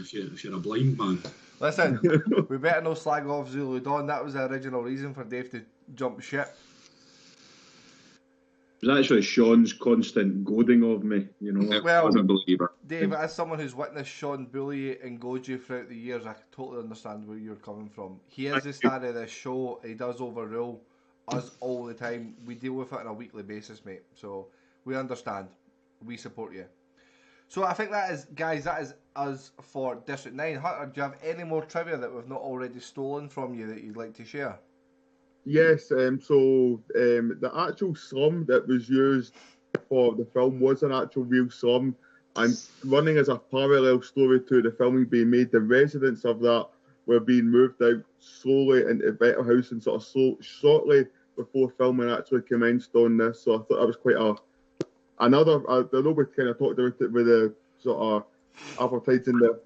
[0.00, 1.22] If you're, if you're a blind man.
[1.60, 2.00] Listen,
[2.48, 4.06] we better no slag off Zulu Dawn.
[4.06, 5.62] That was the original reason for Dave to
[5.94, 6.56] jump ship.
[8.82, 11.72] It was actually Sean's constant goading of me, you know.
[11.72, 12.72] it Well- was a believer.
[12.84, 16.80] Dave, as someone who's witnessed Sean bully and goad you throughout the years, I totally
[16.80, 18.18] understand where you're coming from.
[18.26, 19.80] He is the star of this show.
[19.84, 20.82] He does overrule
[21.28, 22.34] us all the time.
[22.44, 24.02] We deal with it on a weekly basis, mate.
[24.16, 24.48] So
[24.84, 25.46] we understand.
[26.04, 26.64] We support you.
[27.46, 30.56] So I think that is, guys, that is us for District 9.
[30.56, 33.84] Hunter, do you have any more trivia that we've not already stolen from you that
[33.84, 34.58] you'd like to share?
[35.44, 39.34] Yes, um, so um, the actual slum that was used
[39.88, 41.96] for the film was an actual real slum,
[42.36, 46.68] and running as a parallel story to the filming being made, the residents of that
[47.06, 52.42] were being moved out slowly into better house and sort of shortly before filming actually
[52.42, 53.42] commenced on this.
[53.42, 54.36] So I thought that was quite a
[55.18, 55.68] another.
[55.68, 58.24] I know we kind of talked about it with the sort of
[58.80, 59.60] advertising the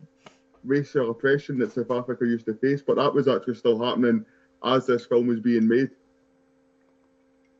[0.64, 4.24] racial oppression that South Africa used to face, but that was actually still happening
[4.66, 5.90] as this film was being made.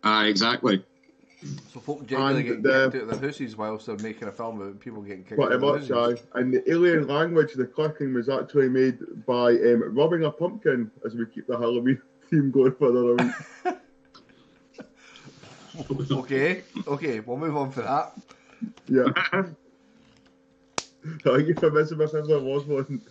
[0.02, 0.84] Ah, exactly.
[1.72, 4.32] So folk generally And get the- kicked out of their houses whilst they're making a
[4.32, 6.26] film about people getting kicked Pretty out of their much, houses.
[6.34, 6.38] aye.
[6.40, 11.14] And the alien language, the clicking was actually made by um, rubbing a pumpkin as
[11.14, 13.14] we keep the Halloween theme going for another
[13.64, 13.76] week.
[16.10, 18.14] Okay, okay, we'll move on for that.
[18.88, 19.12] Yeah.
[21.22, 23.02] Thank you for missing my sense of was one.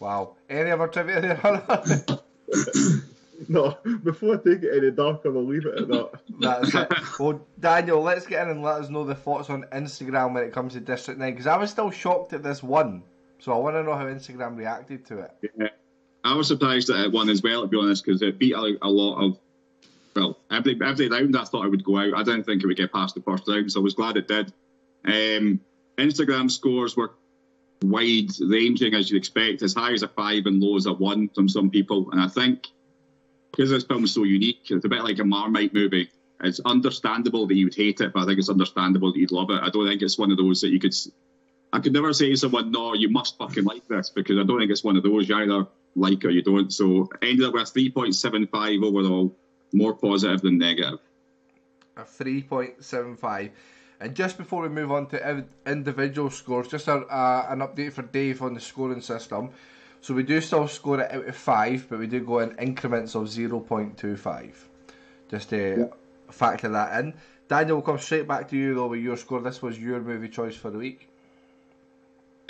[0.00, 0.36] Wow.
[0.48, 2.18] Any other trivia there, Hunter?
[3.46, 6.10] No, before I take it any darker, I'll leave it at that.
[6.40, 7.20] That's it.
[7.20, 10.52] Well, Daniel, let's get in and let us know the thoughts on Instagram when it
[10.52, 13.02] comes to District 9, because I was still shocked at this one.
[13.38, 15.30] So I want to know how Instagram reacted to it.
[15.56, 15.68] Yeah.
[16.24, 18.76] I was surprised that it won as well, to be honest, because it beat a,
[18.82, 19.38] a lot of.
[20.16, 22.14] Well, every every round I thought it would go out.
[22.14, 24.26] I didn't think it would get past the first round, so I was glad it
[24.26, 24.52] did.
[25.04, 25.60] Um,
[25.96, 27.12] Instagram scores were
[27.82, 31.28] wide ranging, as you'd expect, as high as a five and low as a one
[31.28, 32.10] from some people.
[32.12, 32.66] And I think
[33.50, 36.10] because this film is so unique, it's a bit like a Marmite movie.
[36.40, 39.50] It's understandable that you would hate it, but I think it's understandable that you'd love
[39.50, 39.60] it.
[39.60, 40.94] I don't think it's one of those that you could.
[41.72, 44.58] I could never say to someone, no, you must fucking like this, because I don't
[44.58, 45.28] think it's one of those.
[45.28, 46.72] You either like or you don't.
[46.72, 49.36] So ended up with a 3.75 overall,
[49.72, 51.00] more positive than negative.
[51.96, 53.50] A 3.75.
[54.00, 58.02] And just before we move on to individual scores, just a, uh, an update for
[58.02, 59.50] Dave on the scoring system.
[60.00, 63.14] So we do still score it out of 5, but we do go in increments
[63.16, 64.54] of 0.25.
[65.28, 65.88] Just to
[66.30, 67.14] factor that in.
[67.48, 69.40] Daniel, we'll come straight back to you though with your score.
[69.40, 71.08] This was your movie choice for the week.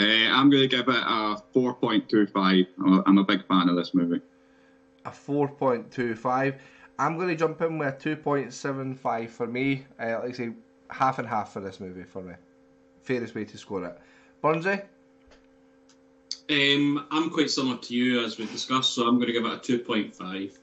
[0.00, 2.66] Uh, I'm going to give it a 4.25.
[2.78, 4.20] I'm a- I'm a big fan of this movie.
[5.04, 6.56] a 4.25.
[6.98, 9.84] I'm going to jump in with a 2.75 for me.
[9.98, 10.50] Uh, like I say,
[10.90, 12.34] half and half for this movie for me.
[13.02, 13.98] Fairest way to score it.
[14.42, 14.82] Burnsy?
[16.50, 19.52] Um, I'm quite similar to you as we discussed, so I'm going to give it
[19.52, 20.58] a 2.5.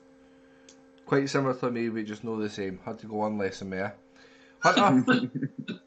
[1.05, 2.79] Quite similar to me, we just know the same.
[2.83, 3.95] Had to go one lesson there.
[4.59, 5.29] Hunter,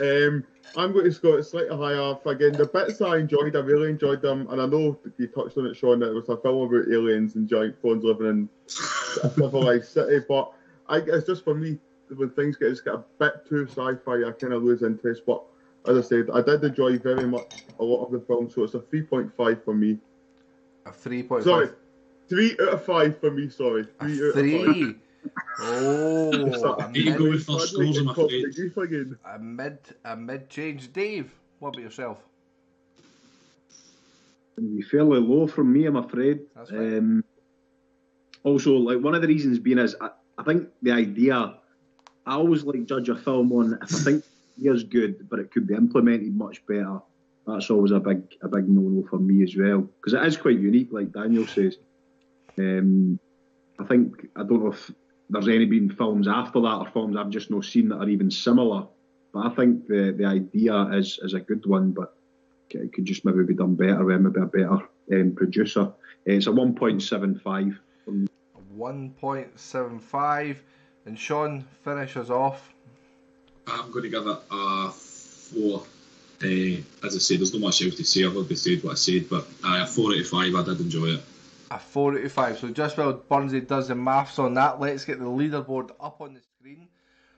[0.00, 0.44] Um,
[0.76, 2.16] I'm going to score it slightly higher.
[2.26, 5.66] Again, the bits I enjoyed, I really enjoyed them, and I know you touched on
[5.66, 6.00] it, Sean.
[6.00, 10.24] That it was a film about aliens and giant phones living in a civilized city.
[10.28, 10.52] But
[10.88, 11.78] I guess just for me,
[12.16, 15.22] when things get just get a bit too sci-fi, I kind of lose interest.
[15.26, 15.42] But
[15.88, 18.74] as I said, I did enjoy very much a lot of the film, so it's
[18.74, 19.98] a 3.5 for me.
[20.86, 21.76] a three point Sorry, five.
[22.28, 23.48] three out of five for me.
[23.48, 24.74] Sorry, A three out of five.
[24.74, 24.94] three.
[25.62, 26.30] Oh,
[26.78, 28.44] a Here you go mid, with first I'd scores, I'm to cop afraid.
[28.84, 29.18] again.
[29.24, 30.92] a mid, a mid change.
[30.92, 32.18] Dave, what about yourself?
[34.56, 36.40] It'd be fairly low from me, I'm afraid.
[36.56, 36.70] That's.
[36.70, 37.24] Um,
[38.44, 41.54] also, like one of the reasons being is I, I think the idea.
[42.30, 44.24] I always like judge a film on if I think
[44.56, 47.00] the idea's good, but it could be implemented much better.
[47.44, 50.36] That's always a big a big no no for me as well because it is
[50.36, 51.78] quite unique, like Daniel says.
[52.56, 53.18] Um,
[53.80, 54.92] I think I don't know if
[55.28, 58.30] there's any been films after that or films I've just not seen that are even
[58.30, 58.86] similar.
[59.34, 62.14] But I think the the idea is is a good one, but
[62.70, 64.78] it could just maybe be done better with maybe a better
[65.12, 65.80] um, producer.
[65.80, 65.92] Uh,
[66.26, 67.76] it's a 1.75.
[68.76, 70.62] One point seven five.
[71.06, 72.72] And Sean finishes off.
[73.66, 75.84] I'm going to give it a four.
[76.42, 78.24] Uh, as I said, there's not much else to say.
[78.24, 80.54] I've already said what I said, but uh, a four out of five.
[80.54, 81.22] I did enjoy it.
[81.70, 82.58] A four out of five.
[82.58, 86.34] So just while Burnsy does the maths on that, let's get the leaderboard up on
[86.34, 86.88] the screen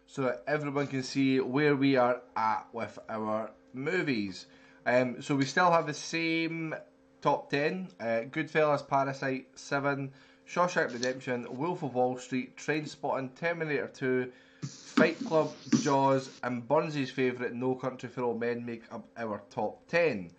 [0.07, 4.47] so that everyone can see where we are at with our movies.
[4.87, 6.75] Um, so we still have the same
[7.21, 10.13] top ten: uh, Goodfellas, Parasite, Seven,
[10.49, 14.31] Shawshank Redemption, Wolf of Wall Street, Trainspotting, Terminator Two,
[14.63, 19.87] Fight Club, Jaws, and Burnsy's favourite No Country for Old Men make up our top
[19.89, 20.31] ten.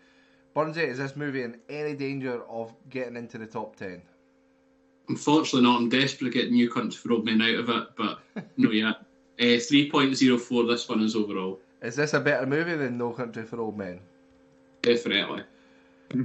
[0.56, 4.02] Burnsy, is this movie in any danger of getting into the top ten?
[5.10, 5.82] Unfortunately, not.
[5.82, 8.20] I'm desperate to get New Country for Old Men out of it, but
[8.58, 8.98] no yet.
[9.40, 11.60] Uh, 3.04 this one is overall.
[11.82, 14.00] Is this a better movie than No Country for Old Men?
[14.84, 15.44] Definitely.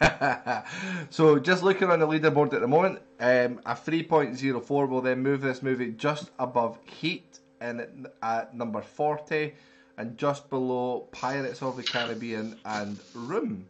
[1.10, 5.40] so just looking on the leaderboard at the moment, um, a 3.04 will then move
[5.40, 9.54] this movie just above Heat and at number 40
[9.98, 13.66] and just below Pirates of the Caribbean and Room,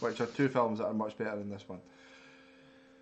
[0.00, 1.80] which are two films that are much better than this one.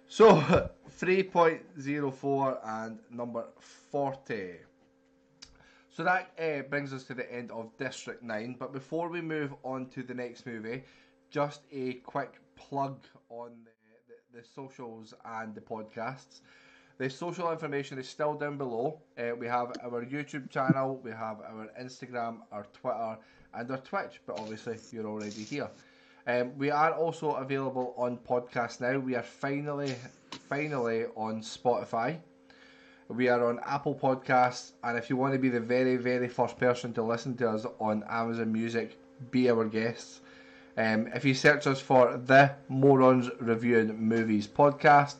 [0.09, 0.41] So
[1.01, 3.45] 3.04 and number
[3.91, 4.55] 40.
[5.91, 8.57] So that uh, brings us to the end of District 9.
[8.59, 10.83] But before we move on to the next movie,
[11.35, 12.97] just a quick plug
[13.29, 13.71] on the,
[14.07, 16.43] the, the socials and the podcasts.
[16.99, 19.01] The social information is still down below.
[19.19, 23.19] Uh, we have our YouTube channel, we have our Instagram, our Twitter,
[23.53, 24.21] and our Twitch.
[24.25, 25.69] But obviously, you're already here.
[26.29, 29.01] Um, we are also available on podcast now.
[29.01, 29.97] We are finally,
[30.49, 32.19] finally on Spotify.
[33.09, 36.59] We are on Apple Podcasts, and if you want to be the very, very first
[36.59, 38.97] person to listen to us on Amazon Music,
[39.33, 40.21] be our guests.
[40.77, 45.17] Um, if you search us for the Morons Reviewing Movies podcast,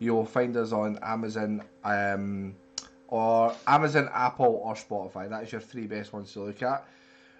[0.00, 2.56] you will find us on Amazon, um,
[3.06, 5.28] or Amazon, Apple, or Spotify.
[5.28, 6.84] That is your three best ones to look at.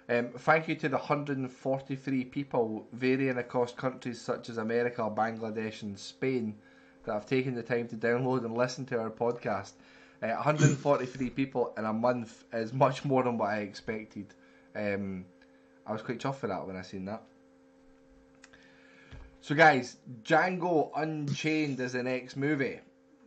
[0.09, 5.99] Um, thank you to the 143 people varying across countries such as America, Bangladesh, and
[5.99, 6.55] Spain
[7.03, 9.73] that have taken the time to download and listen to our podcast.
[10.23, 14.33] Uh, 143 people in a month is much more than what I expected.
[14.73, 15.25] Um,
[15.85, 17.23] I was quite chuffed for that when I seen that.
[19.47, 22.81] So, guys, Django Unchained is the next movie.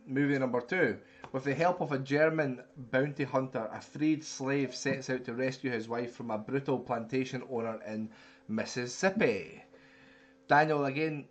[0.05, 0.99] Movie number two.
[1.31, 5.71] With the help of a German bounty hunter, a freed slave sets out to rescue
[5.71, 8.07] his wife from a brutal plantation owner in
[8.47, 9.63] Mississippi.
[10.47, 11.25] Daniel, again,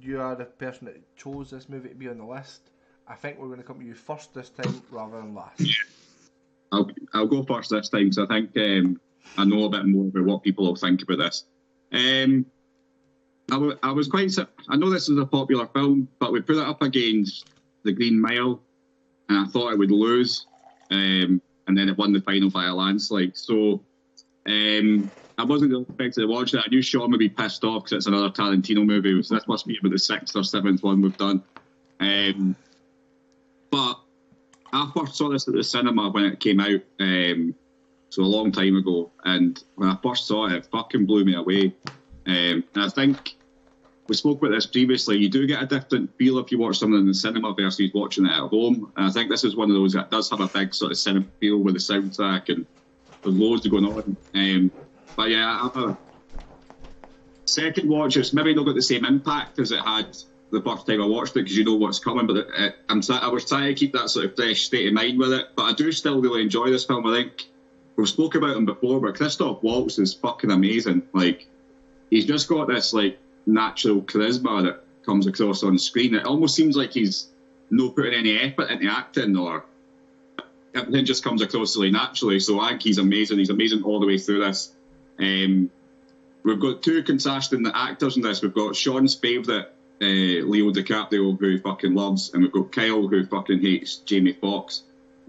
[0.00, 2.70] you are the person that chose this movie to be on the list.
[3.08, 5.58] I think we're going to come to you first this time rather than last.
[5.58, 5.72] Yeah.
[6.70, 9.00] I'll I'll go first this time because I think um,
[9.36, 11.46] I know a bit more about what people will think about this.
[11.92, 12.46] Um,
[13.50, 14.32] I, I was quite.
[14.68, 17.48] I know this is a popular film, but we put it up against
[17.84, 18.60] The Green Mile,
[19.28, 20.46] and I thought it would lose,
[20.90, 23.36] um, and then it won the final by a landslide.
[23.36, 23.80] So
[24.46, 26.62] um, I wasn't expected to watch it.
[26.64, 29.22] I knew Sean would be pissed off because it's another Tarantino movie.
[29.22, 31.42] So this must be about the sixth or seventh one we've done.
[32.00, 32.56] Um,
[33.70, 34.00] but
[34.72, 37.54] I first saw this at the cinema when it came out, um,
[38.10, 39.10] so a long time ago.
[39.24, 41.74] And when I first saw it, it fucking blew me away.
[42.26, 43.36] Um, and I think
[44.08, 45.18] we spoke about this previously.
[45.18, 48.26] You do get a different feel if you watch something in the cinema versus watching
[48.26, 48.92] it at home.
[48.96, 50.98] And I think this is one of those that does have a big sort of
[50.98, 52.66] cinema feel with the soundtrack and
[53.22, 54.16] there's loads going on.
[54.34, 54.70] Um,
[55.16, 55.96] but yeah,
[57.46, 58.16] second watch.
[58.16, 60.16] It's maybe not got the same impact as it had
[60.52, 62.26] the first time I watched it because you know what's coming.
[62.26, 65.18] But uh, I'm I was trying to keep that sort of fresh state of mind
[65.18, 65.48] with it.
[65.56, 67.06] But I do still really enjoy this film.
[67.06, 67.44] I think
[67.96, 71.02] we've spoke about him before, but Christoph Waltz is fucking amazing.
[71.12, 71.48] Like
[72.10, 76.14] he's just got this like natural charisma that comes across on screen.
[76.14, 77.28] It almost seems like he's
[77.70, 79.64] no putting any effort into acting or
[80.74, 82.40] everything just comes across really naturally.
[82.40, 83.38] So I think he's amazing.
[83.38, 84.72] He's amazing all the way through this.
[85.18, 85.70] Um,
[86.42, 88.42] we've got two contrasting actors in this.
[88.42, 89.66] We've got Sean's favourite
[90.00, 94.82] uh, Leo DiCaprio, who fucking loves, and we've got Kyle, who fucking hates Jamie Foxx.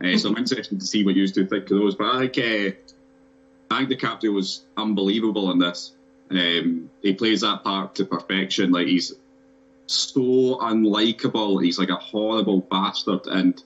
[0.03, 1.95] Uh, so I'm interested to see what you two think of those.
[1.95, 5.93] But I think, uh, I think DiCaprio was unbelievable in this.
[6.29, 8.71] Um, he plays that part to perfection.
[8.71, 9.13] Like he's
[9.87, 11.63] so unlikable.
[11.63, 13.27] He's like a horrible bastard.
[13.27, 13.61] And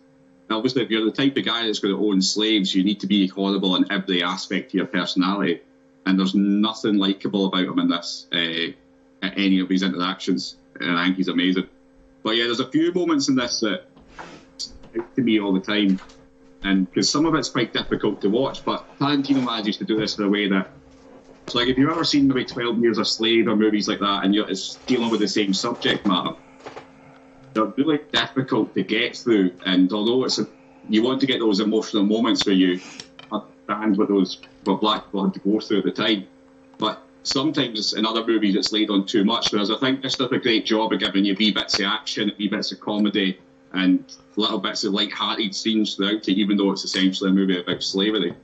[0.50, 3.08] obviously, if you're the type of guy that's going to own slaves, you need to
[3.08, 5.62] be horrible in every aspect of your personality.
[6.06, 8.72] And there's nothing likable about him in this, uh,
[9.22, 10.56] any of his interactions.
[10.80, 11.68] And I think he's amazing.
[12.24, 13.86] But yeah, there's a few moments in this that
[14.58, 16.00] stick to me all the time.
[16.64, 20.18] And because some of it's quite difficult to watch, but Tarantino manages to do this
[20.18, 20.72] in a way that
[21.48, 24.24] so, like, if you've ever seen maybe 12 Years a Slave or movies like that,
[24.24, 26.36] and you're it's dealing with the same subject matter,
[27.54, 29.52] they're really difficult to get through.
[29.66, 30.48] And although it's a,
[30.88, 32.80] you want to get those emotional moments where you
[33.32, 36.28] understand what those what black people had to go through at the time,
[36.78, 39.52] but sometimes in other movies it's laid on too much.
[39.52, 42.32] Whereas I think this does a great job of giving you wee bits of action,
[42.38, 43.40] wee bits of comedy,
[43.74, 44.04] and
[44.36, 48.36] little bits of light-hearted scenes throughout it, even though it's essentially a movie about slavery.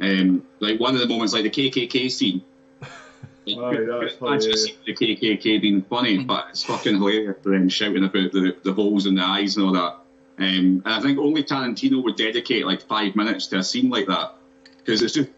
[0.00, 2.42] Um, like one of the moments, like the KKK scene.
[2.82, 7.68] Aye, that's I just see the KKK being funny, but it's fucking hilarious for them
[7.68, 9.96] shouting about the, the holes in the eyes and all that.
[10.38, 14.06] Um, and I think only Tarantino would dedicate like five minutes to a scene like
[14.08, 14.34] that
[14.78, 15.30] because it's just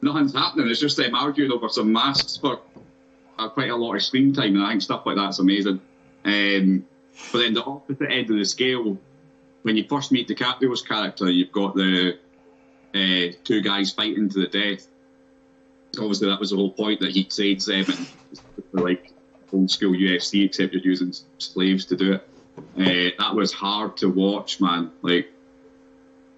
[0.00, 0.68] nothing's happening.
[0.68, 2.60] It's just them arguing over some masks for
[3.38, 5.80] uh, quite a lot of screen time, and I think stuff like that's amazing.
[6.24, 6.86] Um,
[7.32, 8.96] but then the opposite end of the scale,
[9.62, 12.18] when you first meet DiCaprio's character, you've got the
[12.94, 14.86] uh, two guys fighting to the death.
[15.98, 18.08] Obviously, that was the whole point that he trades them and
[18.72, 19.12] like
[19.52, 22.28] old school UFC, except you're using slaves to do it.
[22.76, 24.90] Uh, that was hard to watch, man.
[25.02, 25.30] Like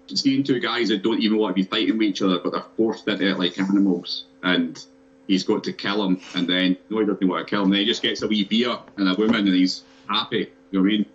[0.07, 2.63] seeing two guys that don't even want to be fighting with each other, but they're
[2.75, 4.83] forced into it like animals, and
[5.27, 7.69] he's got to kill him, and then no, he doesn't want to kill him.
[7.69, 10.51] Then he just gets a wee beer and a woman, and he's happy.
[10.71, 11.05] You know what I mean?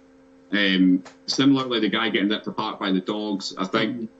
[0.53, 3.55] Um, similarly, the guy getting ripped apart by the dogs.
[3.57, 4.11] I think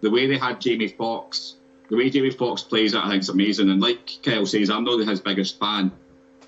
[0.00, 1.56] the way they had Jamie Foxx,
[1.88, 3.70] the way Jamie Foxx plays it, I think is amazing.
[3.70, 5.90] And like Kyle says, I'm not his biggest fan,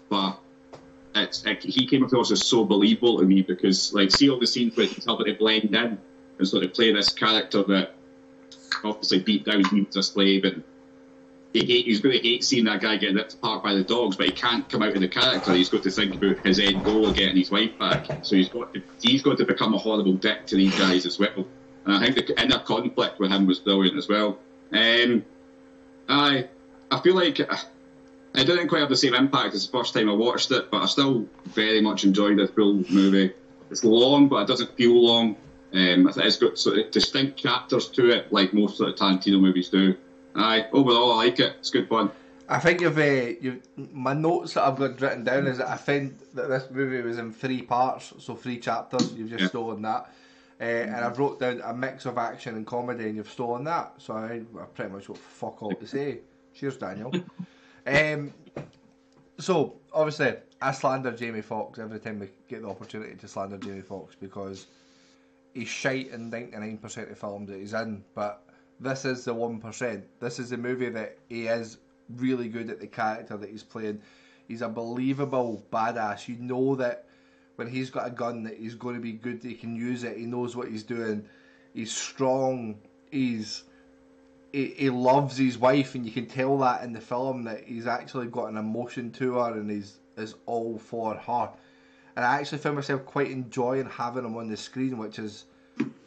[0.09, 0.39] but
[1.15, 4.47] it's it, he came across as so believable to me because, like, see all the
[4.47, 5.99] scenes where he's helping to blend in
[6.39, 7.95] and sort of play this character that
[8.85, 10.63] obviously deep down he was a slave and
[11.53, 14.17] he hate, he's going to hate seeing that guy getting ripped apart by the dogs,
[14.17, 15.53] but he can't come out of the character.
[15.53, 18.07] He's got to think about his end goal of getting his wife back.
[18.25, 21.19] So he's got to, he's got to become a horrible dick to these guys as
[21.19, 21.45] well.
[21.91, 24.39] And I think the inner conflict with him was brilliant as well.
[24.73, 25.25] Um,
[26.09, 26.49] I
[26.91, 27.57] I feel like uh,
[28.35, 30.83] I didn't quite have the same impact as the first time I watched it, but
[30.83, 33.33] I still very much enjoyed the full movie.
[33.71, 35.37] It's long, but it doesn't feel long.
[35.73, 39.69] Um, it's got sort of distinct chapters to it, like most sort of Tarantino movies
[39.69, 39.97] do.
[40.35, 41.57] Aye, overall, I like it.
[41.61, 42.11] It's good fun.
[42.49, 43.03] I think you've, uh,
[43.41, 43.63] you
[43.93, 47.19] my notes that I've got written down is that I think that this movie was
[47.19, 49.13] in three parts, so three chapters.
[49.15, 49.49] You've just Yeah.
[49.49, 50.13] stolen that,
[50.61, 53.95] uh, and I've wrote down a mix of action and comedy, and you've stolen that.
[53.99, 56.19] So I, I pretty much got fuck all to say.
[56.55, 57.13] Cheers, Daniel.
[57.87, 58.35] um,
[59.39, 63.81] so obviously, I slander Jamie Foxx every time we get the opportunity to slander Jamie
[63.81, 64.67] Foxx because
[65.55, 68.43] he's shite in ninety nine percent of films that he's in, but
[68.81, 70.05] this is the one percent.
[70.21, 71.79] This is the movie that he is
[72.17, 74.03] really good at the character that he's playing.
[74.49, 76.29] He's a believable badass.
[76.29, 77.07] You know that
[77.61, 79.43] when he's got a gun that he's going to be good.
[79.43, 80.17] He can use it.
[80.17, 81.27] He knows what he's doing.
[81.75, 82.79] He's strong.
[83.11, 83.65] He's
[84.51, 87.87] he, he loves his wife, and you can tell that in the film that he's
[87.87, 91.51] actually got an emotion to her, and he's is all for her.
[92.17, 95.45] And I actually found myself quite enjoying having him on the screen, which has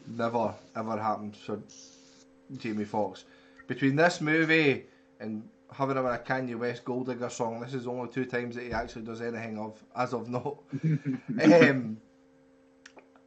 [0.08, 1.60] never ever happened for
[2.56, 3.26] Jamie Foxx.
[3.68, 4.86] Between this movie
[5.20, 8.54] and having him in a Kanye West Gold Digger song, this is only two times
[8.56, 10.58] that he actually does anything of as of now.
[11.42, 11.98] um,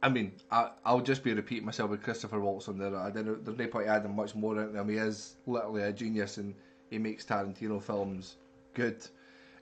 [0.02, 2.96] I mean, I, I'll just be repeating myself with Christopher Waltz on there.
[2.96, 4.88] I didn't, there's no point adding much more into him.
[4.88, 6.54] He is literally a genius and
[6.90, 8.36] he makes Tarantino films
[8.74, 9.04] good.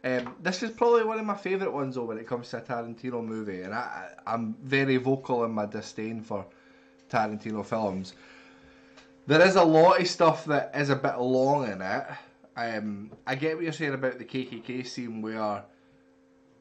[0.04, 2.60] Um, this is probably one of my favourite ones though when it comes to a
[2.60, 3.78] Tarantino movie, and I,
[4.26, 6.46] I- I'm very vocal in my disdain for
[7.10, 8.12] Tarantino films.
[9.26, 12.06] There is a lot of stuff that is a bit long in it.
[12.56, 15.64] Um, I get what you're saying about the KKK scene where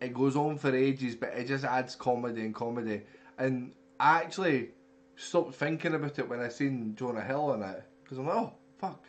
[0.02, 3.04] it goes on for ages, but it just adds comedy and comedy.
[3.38, 4.70] And I actually
[5.16, 8.54] stopped thinking about it when I seen Jonah Hill in it because I'm like, oh
[8.78, 9.04] fuck,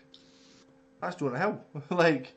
[1.00, 1.60] that's Jonah Hill.
[1.90, 2.34] like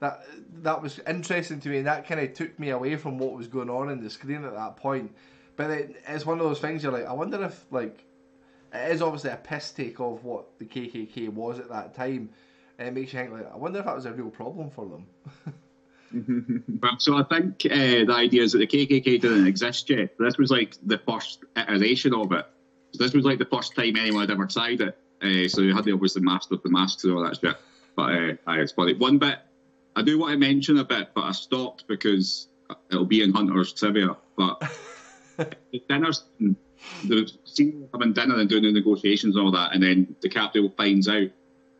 [0.00, 0.24] that
[0.62, 3.48] that was interesting to me, and that kind of took me away from what was
[3.48, 5.14] going on in the screen at that point.
[5.56, 8.04] But it, it's one of those things you're like, I wonder if like
[8.72, 12.30] it is obviously a piss take of what the KKK was at that time,
[12.78, 14.86] and it makes you think like, I wonder if that was a real problem for
[14.86, 15.06] them.
[16.98, 20.16] So I think uh, the idea is that the KKK didn't exist yet.
[20.16, 22.46] This was like the first iteration of it.
[22.92, 24.96] So this was like the first time anyone had ever tried it.
[25.20, 27.56] Uh, so you had the obviously master of the masks and all that shit.
[27.96, 28.94] But uh, aye, it's funny.
[28.94, 29.40] One bit
[29.96, 32.48] I do want to mention a bit, but I stopped because
[32.90, 34.16] it'll be in Hunter's trivia.
[34.36, 34.62] But
[35.36, 36.24] the dinners,
[37.04, 41.08] the scene having dinner and doing the negotiations and all that, and then DiCaprio finds
[41.08, 41.28] out,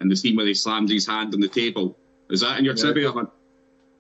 [0.01, 1.95] and the scene where he slams his hand on the table.
[2.31, 2.83] Is that in your Yeah.
[2.83, 3.13] trivia?
[3.13, 3.29] Hunt?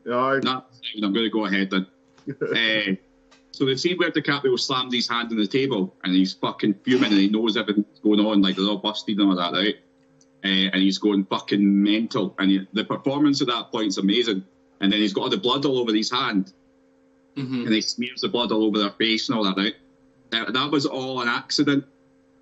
[0.07, 0.41] Yeah, aye.
[0.43, 0.63] No,
[1.03, 1.87] I'm going to go ahead then.
[2.29, 2.95] uh,
[3.53, 7.13] so the scene where DiCaprio slams his hand on the table and he's fucking fuming
[7.13, 9.77] and he knows everything's going on, like they're all busted and all that, right?
[10.45, 12.35] Uh, and he's going fucking mental.
[12.39, 14.43] And he, the performance at that point's amazing.
[14.81, 16.53] And then he's got all the blood all over his hand
[17.37, 19.75] hmm and he smears the blood all over their face and all that, right?
[20.33, 21.85] Uh, that was all an accident.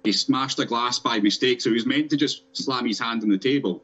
[0.05, 3.23] He smashed a glass by mistake, so he was meant to just slam his hand
[3.23, 3.83] on the table.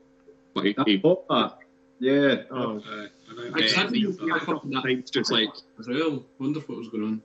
[0.55, 1.59] But he, I he, thought that.
[2.01, 2.43] Yeah.
[2.51, 3.07] Oh, Uh,
[3.53, 5.49] I I, can't he, even he had a couple of times just like
[5.79, 6.25] as well.
[6.39, 7.23] Wonder what was going on.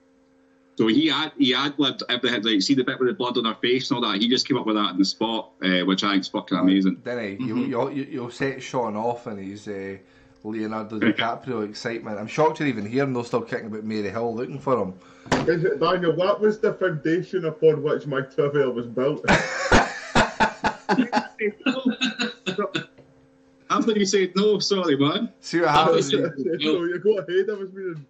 [0.78, 3.46] So he had he had lived everything like see the bit with the blood on
[3.46, 4.20] her face and all that.
[4.22, 6.98] He just came up with that on the spot, uh, which I think's fucking amazing.
[7.04, 7.70] Then he, you, Mhm.
[7.70, 9.68] you'll, you, you'll set Sean off and he's.
[9.68, 9.98] uh,
[10.44, 12.20] Leonardo DiCaprio excitement.
[12.20, 14.94] I'm shocked you're even here and they're still kicking about Mary Hill looking for him.
[15.48, 19.26] Is it, Daniel, what was the foundation upon which my trivia was built.
[23.70, 25.32] After you said no, sorry man.
[25.40, 26.12] See what so happens.
[26.60, 28.06] you go ahead, I was meaning.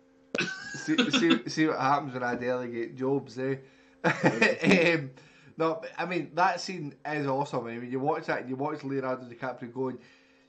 [0.73, 3.55] see, see, see what happens when I delegate jobs, eh?
[4.93, 5.11] um,
[5.55, 7.67] no, I mean that scene is awesome.
[7.67, 9.99] I mean, you watch that, you watch Leonardo DiCaprio going,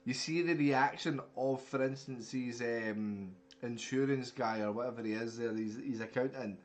[0.05, 3.31] you see the reaction of, for instance, his um,
[3.63, 6.59] insurance guy or whatever he is there, his, his accountant.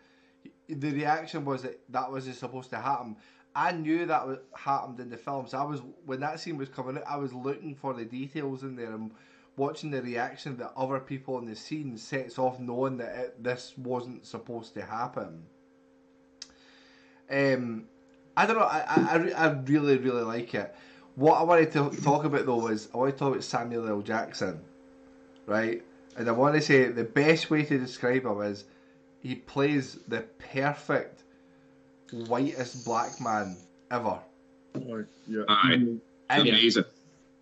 [0.68, 3.16] The reaction was that that wasn't supposed to happen.
[3.56, 6.98] I knew that happened in the film, so I was when that scene was coming
[6.98, 9.12] out, I was looking for the details in there and
[9.58, 13.74] watching the reaction that other people in the scene sets off, knowing that it, this
[13.78, 15.44] wasn't supposed to happen.
[17.30, 17.86] Um,
[18.38, 18.64] I don't know.
[18.64, 20.76] I, I, I really really like it.
[21.20, 24.02] What I wanted to talk about though was I want to talk about Samuel L.
[24.02, 24.62] Jackson,
[25.46, 25.84] right?
[26.16, 28.64] And I want to say the best way to describe him is
[29.22, 30.22] he plays the
[30.54, 31.24] perfect
[32.14, 33.58] whitest black man
[33.92, 34.18] ever.
[34.76, 35.44] Oh, yeah.
[35.50, 35.96] Aye, mm-hmm.
[36.30, 36.86] And amazing.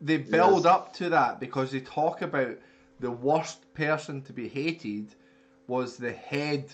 [0.01, 2.57] they build up to that because they talk about
[2.99, 5.13] the worst person to be hated
[5.67, 6.73] was the head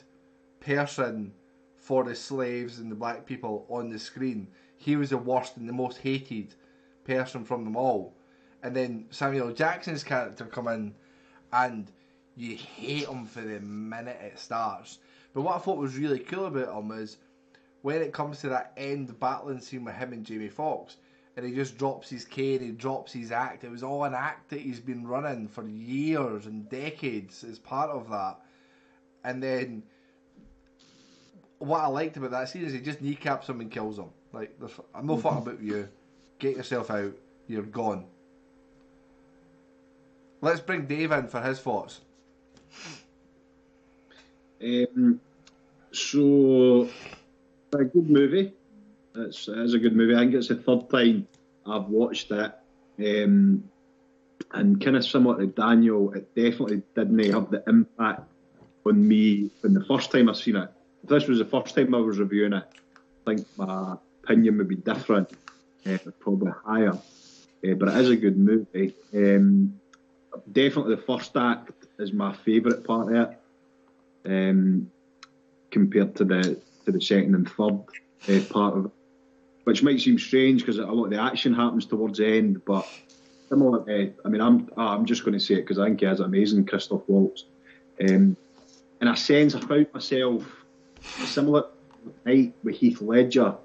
[0.61, 1.33] person
[1.75, 4.47] for the slaves and the black people on the screen.
[4.77, 6.55] He was the worst and the most hated
[7.05, 8.15] person from them all.
[8.63, 10.95] And then Samuel Jackson's character come in
[11.51, 11.91] and
[12.35, 14.99] you hate him for the minute it starts.
[15.33, 17.17] But what I thought was really cool about him is
[17.81, 20.97] when it comes to that end battling scene with him and Jamie Foxx,
[21.35, 23.63] and he just drops his cane, he drops his act.
[23.63, 27.89] It was all an act that he's been running for years and decades as part
[27.89, 28.37] of that.
[29.23, 29.83] And then
[31.57, 34.09] what I liked about that scene is he just kneecaps him and kills him.
[34.31, 34.57] Like,
[34.93, 35.89] I'm no fucking about you.
[36.43, 37.15] Get yourself out.
[37.47, 38.03] You're gone.
[40.41, 42.01] Let's bring Dave in for his thoughts.
[44.61, 45.21] Um,
[45.93, 46.89] so,
[47.73, 48.51] a good movie.
[49.15, 50.15] It's, it is a good movie.
[50.15, 51.29] I think it's the third time
[51.65, 52.53] I've watched it.
[52.99, 53.63] Um,
[54.51, 58.23] and kind of similar to Daniel, it definitely didn't have the impact
[58.85, 60.69] on me when the first time I seen it.
[61.03, 62.65] If this was the first time I was reviewing it,
[63.25, 65.31] I think my opinion would be different,
[66.19, 66.97] probably higher.
[67.65, 68.93] Uh, but it is a good movie.
[69.13, 69.79] Um,
[70.51, 73.39] definitely the first act is my favourite part of it
[74.25, 74.91] um,
[75.71, 77.79] compared to the to the second and third
[78.27, 78.91] uh, part of it,
[79.63, 82.63] which might seem strange because a lot of the action happens towards the end.
[82.65, 82.87] But
[83.47, 86.01] similar, uh, I mean, I'm ah, I'm just going to say it because I think
[86.01, 87.45] he has amazing Christoph Waltz.
[88.01, 88.35] Um,
[89.01, 90.43] in a sense, I found myself
[91.25, 91.65] similar
[92.25, 93.55] night with Heath Ledger.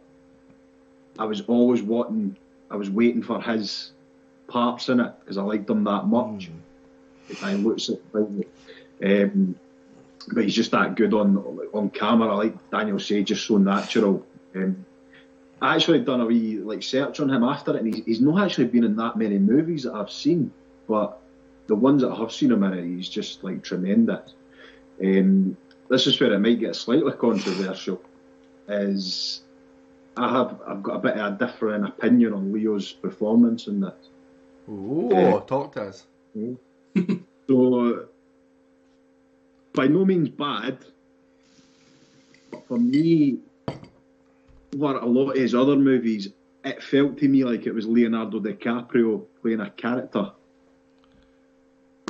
[1.19, 2.37] I was always wanting,
[2.71, 3.93] I was waiting for his
[4.47, 6.51] parts in it because I liked him that much.
[7.43, 7.99] I looks at
[9.05, 9.55] um,
[10.33, 11.37] but he's just that good on
[11.73, 12.33] on camera.
[12.33, 14.27] I like Daniel said, just so natural.
[14.55, 14.85] Um,
[15.61, 18.45] I actually done a wee like search on him after it, and he's, he's not
[18.45, 20.53] actually been in that many movies that I've seen,
[20.89, 21.21] but
[21.67, 24.35] the ones that I have seen him in, he's just like tremendous.
[25.03, 25.57] Um,
[25.89, 28.03] this is where it might get slightly controversial.
[28.69, 29.43] Is
[30.19, 33.95] I have I've got a bit of a different opinion on Leo's performance in this.
[34.69, 35.41] Oh, Yeah.
[35.47, 36.07] talk to us.
[37.49, 38.09] So,
[39.73, 40.85] by no means bad,
[42.51, 43.39] but for me,
[44.75, 46.29] what a lot of his other movies,
[46.63, 50.31] it felt to me like it was Leonardo DiCaprio playing a character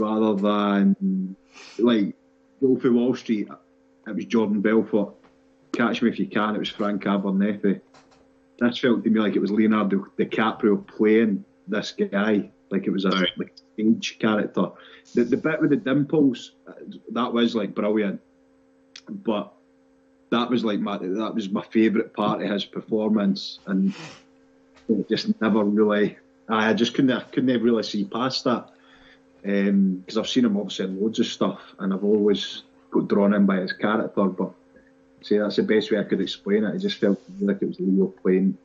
[0.01, 1.37] rather than
[1.79, 2.17] like
[2.61, 3.49] Wolf of Wall Street.
[4.09, 5.15] It was Jordan Belfort.
[5.79, 6.57] Catch Me If You Can.
[6.57, 7.81] It was Frank Abernethy.
[8.59, 13.05] This felt to me like it was Leonardo DiCaprio playing this guy, like it was
[13.05, 13.29] a Right.
[13.39, 14.71] like stage character.
[15.15, 16.53] The the bit with the dimples,
[17.13, 18.21] that was like brilliant,
[19.09, 19.53] but
[20.31, 23.95] that was like my that was my favourite part of his performance, and
[24.89, 26.17] it just never really.
[26.49, 28.71] I just couldn't I couldn't really see past that
[29.47, 33.35] um, because I've seen him obviously in loads of stuff, and I've always got drawn
[33.35, 34.25] in by his character.
[34.25, 34.53] But
[35.23, 36.75] see, that's the best way I could explain it.
[36.75, 38.57] It just felt like it was Leo playing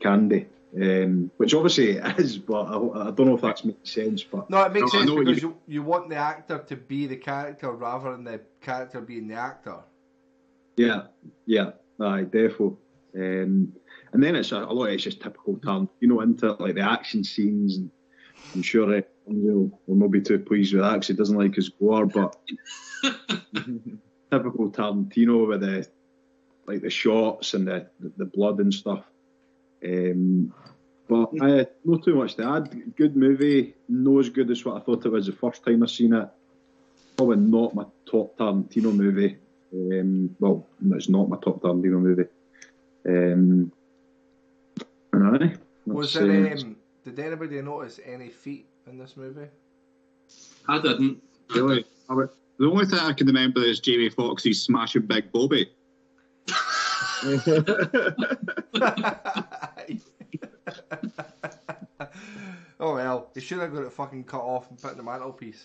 [0.00, 0.46] Candy,
[0.80, 4.22] um, which obviously it is, but I, I don't know if that's making sense.
[4.22, 7.06] But No, it makes No, sense because you- you, you want the actor to be
[7.06, 9.76] the character rather than the character being the actor.
[10.76, 11.02] Yeah,
[11.46, 11.70] yeah,
[12.00, 12.76] aye, defo.
[13.14, 13.72] Um,
[14.12, 16.74] and then it's a, a lot of it's just typical turn, you know, into like
[16.74, 17.78] the action scenes.
[17.78, 17.90] And
[18.54, 21.54] I'm sure uh, will will not be too pleased with that because he doesn't like
[21.54, 22.36] his gore, but
[24.30, 25.86] typical Tarantino with the
[26.66, 29.04] like the shots and the the, the blood and stuff.
[29.84, 30.52] Um,
[31.08, 32.96] but uh, not too much to add.
[32.96, 35.86] Good movie, no as good as what I thought it was the first time I
[35.86, 36.28] seen it.
[37.16, 39.36] Probably not my top Tarantino movie.
[39.72, 42.24] Um, well, it's not my top Tarantino movie.
[43.08, 43.70] Um,
[45.12, 45.54] and aye,
[45.86, 49.46] Was there, uh, um, did anybody notice any feet in this movie?
[50.68, 51.22] I didn't.
[51.54, 51.84] Really?
[52.10, 55.70] I would- The only thing I can remember is Jamie Foxx's smashing Big Bobby.
[62.80, 65.64] oh well, he should have got it fucking cut off and put in the mantelpiece.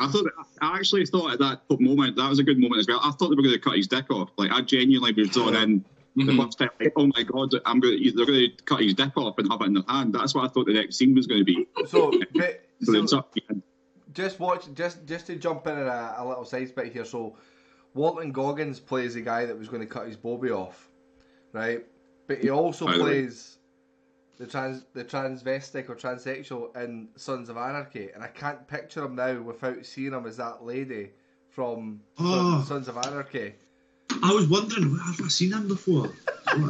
[0.00, 0.26] I thought
[0.60, 3.00] I actually thought at that moment that was a good moment as well.
[3.02, 4.30] I thought they were going to cut his dick off.
[4.36, 5.84] Like I genuinely was drawn in
[6.16, 6.44] the Mhm.
[6.44, 6.70] first time.
[6.80, 8.02] Like, oh my god, I'm going.
[8.02, 10.12] To, they're going to cut his dick off and have it in their hand.
[10.14, 11.66] That's what I thought the next scene was going to be.
[11.86, 13.62] So, but, So, so something-
[14.12, 17.04] just watch, just just to jump in a, a little side bit here.
[17.04, 17.36] So,
[17.94, 20.88] Walton Goggins plays the guy that was going to cut his bobby off,
[21.52, 21.84] right?
[22.26, 23.10] But he also By the way.
[23.10, 23.56] plays
[24.38, 29.14] the trans the transvestic or transsexual in Sons of Anarchy, and I can't picture him
[29.16, 31.10] now without seeing him as that lady
[31.50, 32.64] from Oh.
[32.66, 33.54] Sons of Anarchy.
[34.22, 36.12] I was wondering, have I seen him before?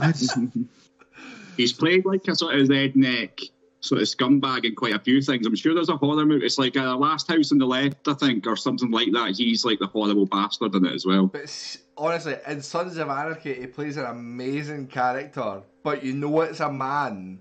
[1.56, 3.48] He's played like a sort of redneck
[3.80, 5.46] sort of scumbag in quite a few things.
[5.46, 6.44] I'm sure there's a horror movie.
[6.44, 9.34] It's like uh, Last House on the Left, I think, or something like that.
[9.36, 11.26] He's like the horrible bastard in it as well.
[11.26, 16.60] But honestly, in Sons of Anarchy, he plays an amazing character, but you know it's
[16.60, 17.40] a man,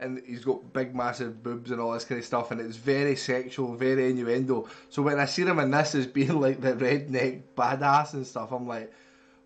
[0.00, 3.16] and he's got big, massive boobs and all this kind of stuff, and it's very
[3.16, 4.68] sexual, very innuendo.
[4.90, 8.52] So when I see him in this as being like the redneck badass and stuff,
[8.52, 8.92] I'm like,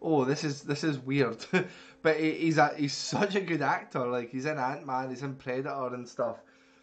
[0.03, 1.45] oh, this is this is weird.
[2.03, 4.07] but he, he's a, he's such a good actor.
[4.07, 6.43] Like he's in Ant Man, he's in Predator and stuff.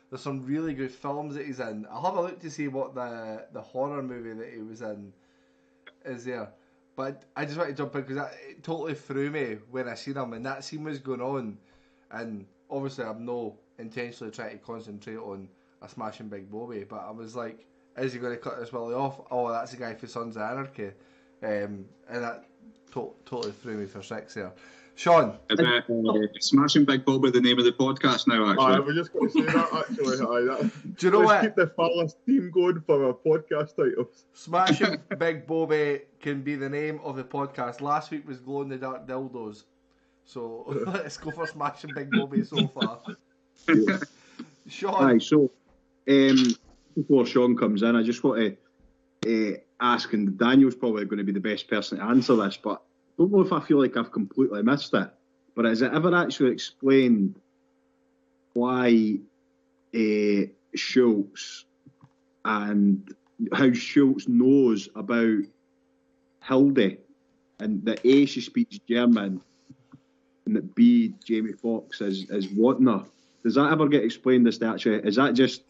[0.09, 1.85] There's some really good films that he's in.
[1.91, 5.11] I'll have a look to see what the the horror movie that he was in
[6.05, 6.49] is there.
[6.95, 10.17] But I just want to jump in because it totally threw me when I seen
[10.17, 11.57] him and that scene was going on,
[12.11, 15.47] and obviously I'm no intentionally trying to concentrate on
[15.81, 17.65] a smashing big Bobby, but I was like,
[17.97, 19.19] is he going to cut this Willie off?
[19.29, 20.91] Oh, that's the guy for Sons of Anarchy,
[21.43, 22.45] um, and that
[22.93, 24.53] to- totally threw me for six there.
[24.97, 28.73] Sean, Is it, uh, Smashing Big Bobby the name of the podcast now, Aye, actually?
[28.73, 30.17] I was just going to say that actually.
[30.17, 31.41] Aye, that, do you know let's what?
[31.43, 34.25] keep the Phallus team going for our podcast titles.
[34.33, 37.79] Smashing Big Bobby can be the name of the podcast.
[37.79, 39.65] Last week was Glow in the Dark Dildos.
[40.25, 43.01] So let's go for Smashing Big Bobby so far.
[44.67, 45.51] Sean, Aye, so
[46.09, 46.55] um,
[46.95, 48.57] before Sean comes in, I just want
[49.23, 52.57] to uh, ask, and Daniel's probably going to be the best person to answer this,
[52.57, 52.86] but I
[53.17, 55.09] don't know if I feel like I've completely missed it.
[55.55, 57.35] But has it ever actually explained
[58.53, 59.17] why
[59.95, 60.41] uh,
[60.75, 61.65] Schultz
[62.45, 63.13] and
[63.53, 65.39] how Schultz knows about
[66.43, 66.97] Hilde
[67.59, 69.41] and that A, she speaks German
[70.45, 73.03] and that B, Jamie Foxx is, is wanting her?
[73.43, 75.63] Does that ever get explained as to actually, is that just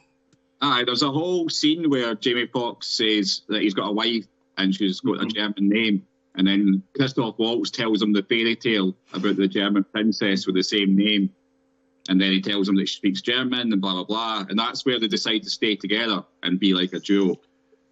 [0.62, 4.26] Aye, there's a whole scene where Jamie Foxx says that he's got a wife
[4.58, 6.08] and she's got a German name.
[6.38, 10.64] And then Christoph Waltz tells him the fairy tale about the German princess with the
[10.64, 11.30] same name.
[12.10, 14.46] And then he tells him that she speaks German and blah, blah, blah.
[14.48, 17.38] And that's where they decide to stay together and be like a duo.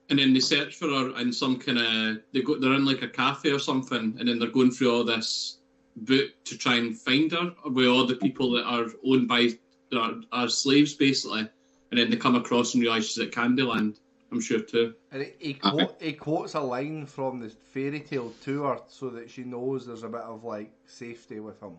[0.09, 3.01] and then they search for her in some kind of they go they're in like
[3.01, 5.57] a cafe or something, and then they're going through all this
[5.97, 9.49] book to try and find her with all the people that are owned by
[9.95, 11.47] are, are slaves basically,
[11.89, 13.97] and then they come across and realise she's at Candyland.
[14.31, 14.95] I'm sure too.
[15.11, 19.09] And he, he, quote, he quotes a line from the fairy tale to her so
[19.11, 21.77] that she knows there's a bit of like safety with him.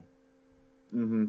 [0.95, 1.25] Mm-hmm.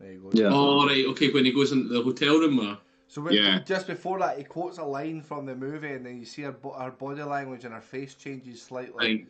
[0.00, 0.30] There you go.
[0.32, 0.50] Yeah.
[0.52, 1.30] Oh right, okay.
[1.30, 2.78] When he goes into the hotel room, there.
[3.08, 3.60] So when, Yeah.
[3.60, 6.56] just before that, he quotes a line from the movie, and then you see her,
[6.78, 9.26] her body language and her face changes slightly Right.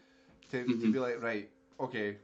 [0.51, 0.92] to, to Mhm.
[0.92, 2.16] be like, right, okay,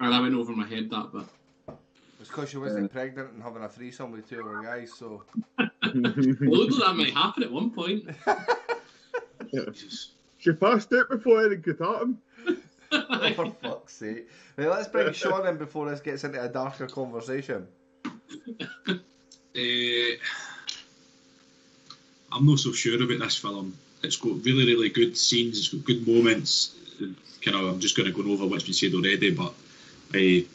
[0.00, 1.76] And I went over my head that bit.
[2.18, 4.92] it's because she wasn't pregnant and having a threesome with two other guys.
[4.92, 5.22] So
[5.82, 8.08] Well, look, that might happen at one point.
[10.38, 12.18] she passed out before Eric could at him.
[12.92, 16.86] oh, for fuck's sake, right, let's bring Sean in before this gets into a darker
[16.86, 17.66] conversation.
[19.54, 20.16] Uh,
[22.32, 23.76] I'm not so sure about this film.
[24.02, 25.58] It's got really, really good scenes.
[25.58, 26.74] It's got good moments.
[27.44, 29.52] Kind of, I'm just going to go over what's been said already, but
[30.14, 30.46] uh,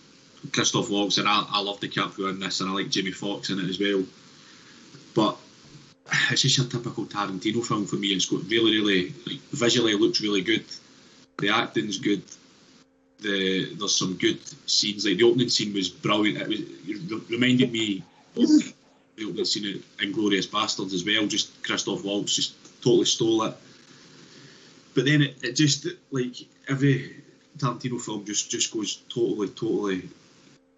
[0.51, 3.49] Christoph Waltz and I, I love the DiCaprio in this, and I like Jamie Foxx
[3.49, 4.03] in it as well.
[5.18, 5.36] But
[6.30, 8.09] it's just a typical Tarantino film for me.
[8.09, 10.63] It's got really, really like visually looks really good.
[11.39, 12.22] The acting's good.
[13.22, 14.39] The there's some good
[14.70, 15.07] scenes.
[15.07, 16.39] Like the opening scene was brilliant.
[16.43, 18.03] It was it reminded me
[18.36, 18.47] of
[19.15, 21.26] the opening scene in Inglourious Basterds as well.
[21.26, 22.53] Just Christoph Waltz just
[22.84, 23.55] totally stole it.
[24.93, 26.36] But then it, it just like
[26.68, 27.24] every
[27.57, 30.09] Tarantino film just just goes totally, totally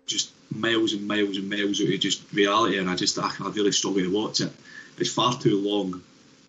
[0.07, 3.49] just miles and miles and miles out of just reality, and I just I, I
[3.49, 4.51] really struggle to watch it.
[4.97, 6.01] It's far too long.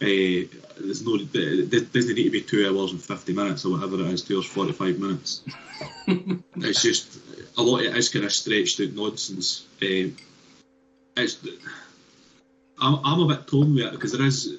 [0.03, 0.49] Uh,
[0.79, 4.13] there's no, it doesn't need to be two hours and fifty minutes or whatever it
[4.13, 4.23] is.
[4.23, 5.43] Two hours forty five minutes.
[6.07, 7.19] it's just
[7.57, 7.81] a lot.
[7.81, 9.67] Of it is kind of stretched out nonsense.
[9.83, 10.09] Uh,
[11.17, 11.39] it's
[12.81, 14.59] I'm, I'm a bit torn with it because there is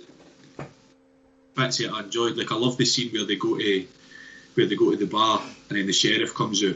[1.56, 2.38] bits that I enjoyed.
[2.38, 3.88] Like I love the scene where they go to
[4.54, 6.76] where they go to the bar and then the sheriff comes out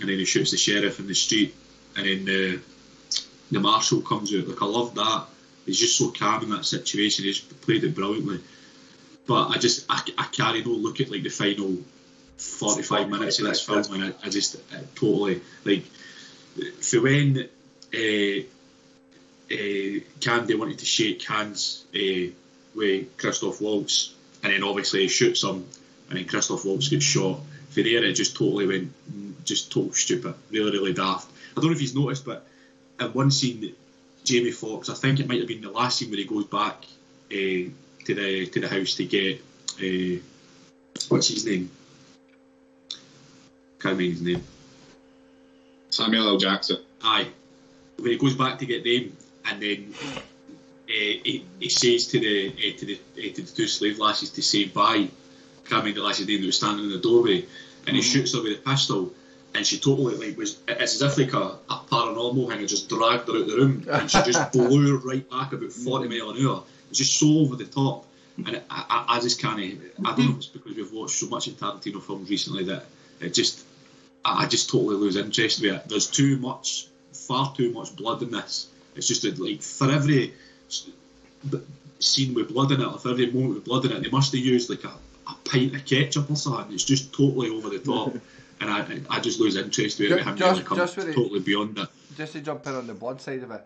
[0.00, 1.54] and then he shoots the sheriff in the street
[1.98, 2.60] and then the
[3.50, 4.48] the marshal comes out.
[4.48, 5.26] Like I love that.
[5.66, 7.24] He's just so calm in that situation.
[7.24, 8.40] He's played it brilliantly.
[9.26, 11.76] But I just I, I can't even look at like the final
[12.38, 15.84] 45 minutes of this film and I, I just I totally like
[16.80, 17.48] for when
[17.94, 18.40] uh,
[19.52, 22.30] uh, Candy wanted to shake hands uh,
[22.74, 25.66] with Christoph Waltz and then obviously he shoots him
[26.08, 27.40] and then Christoph Waltz gets shot.
[27.70, 31.28] For there it just totally went just total stupid, really really daft.
[31.58, 32.46] I don't know if he's noticed but
[33.00, 33.74] at one scene
[34.24, 36.84] Jamie Foxx, I think it might have been the last scene where he goes back
[37.32, 39.40] uh, to the to the house to get
[39.80, 40.20] uh,
[41.08, 41.70] what's his name?
[43.80, 44.44] Can't remember his name.
[45.90, 46.36] Samuel L.
[46.36, 46.78] Jackson.
[47.02, 47.28] Aye.
[47.96, 50.12] When he goes back to get them, and then uh,
[50.88, 54.42] he, he says to the uh, to the uh, to the two slave lasses to
[54.42, 55.08] say bye.
[55.64, 57.46] Can't remember the lass's name that was standing in the doorway,
[57.86, 59.12] and he shoots her with a pistol.
[59.58, 62.88] And she totally like was it's as if like a, a paranormal thing had just
[62.88, 66.30] dragged her out the room and she just blew her right back about forty mile
[66.30, 66.62] an hour.
[66.90, 68.06] It's just so over the top.
[68.36, 69.74] And it, I, I just can't I
[70.14, 72.84] don't know if it's because we've watched so much in Tarantino films recently that
[73.20, 73.64] it just
[74.24, 75.88] I I just totally lose interest with it.
[75.88, 78.68] There's too much, far too much blood in this.
[78.94, 80.34] It's just that, like for every
[81.98, 84.32] scene with blood in it, or for every moment with blood in it, they must
[84.32, 84.92] have used like a,
[85.26, 86.72] a pint of ketchup or something.
[86.72, 88.16] It's just totally over the top,
[88.60, 90.10] and I I- I just lose interest with it.
[90.10, 91.88] Ju- with him just- like, I'm just with the- totally beyond that.
[92.16, 93.64] Just to jump in on the blood side of it,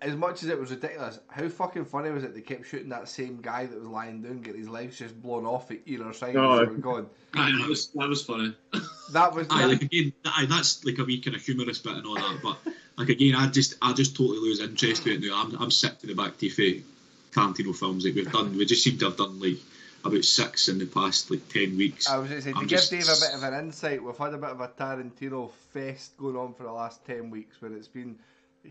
[0.00, 3.08] as much as it was ridiculous, how fucking funny was it they kept shooting that
[3.08, 6.34] same guy that was lying down, get his legs just blown off at either side
[6.36, 6.58] Oh.
[6.58, 7.06] as they going.
[7.34, 8.54] Aye, that was that was funny.
[9.12, 11.92] That was Aye, that- like again, aye, that's like a wee kind of humorous bit
[11.94, 12.40] and all that.
[12.42, 12.58] But
[12.98, 15.40] like again, I just I just totally lose interest with it now.
[15.40, 16.82] I'm I'm sick to the back teeth of
[17.32, 18.04] Tarantino films.
[18.04, 19.58] Like we've done, we just seem to have done like
[20.04, 22.08] about six in the past like ten weeks.
[22.08, 24.16] I was going to say, to I'm give Dave a bit of an insight, we've
[24.16, 27.72] had a bit of a Tarantino fest going on for the last 10 weeks where
[27.72, 28.18] it's been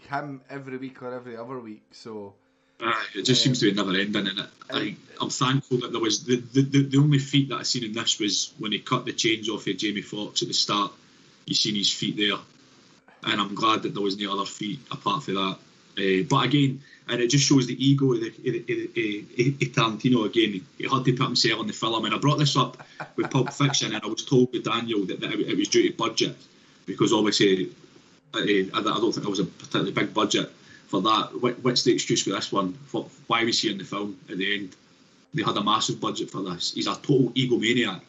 [0.10, 1.84] him every week or every other week.
[1.92, 2.34] So,
[2.82, 6.02] Aye, it just seems to be never ending, and it, I, I'm thankful that there
[6.02, 9.06] was the, the, the, only feat that I seen in this was when he cut
[9.06, 10.92] the chains off of Jamie Foxx at the start.
[11.46, 12.40] You seen his feet there,
[13.24, 15.58] and I'm glad that there was no other feet apart from that.
[15.98, 16.82] Uh, but again,
[17.12, 20.66] and it just shows the ego of, the, of, of, of, Tarantino again.
[20.78, 22.78] He had to put himself on the film, and I brought this up
[23.18, 25.92] with Pulp Fiction, and I was told by Daniel that, that it, it was due
[25.92, 26.38] to budget
[26.86, 27.70] because obviously
[28.34, 30.52] uh, I, I don't think there was a particularly big budget
[30.88, 31.58] for that.
[31.62, 32.74] What's the excuse for this one?
[32.88, 34.76] For, why was he in the film at the end?
[35.34, 36.74] They had a massive budget for this.
[36.74, 38.02] He's a total egomaniac.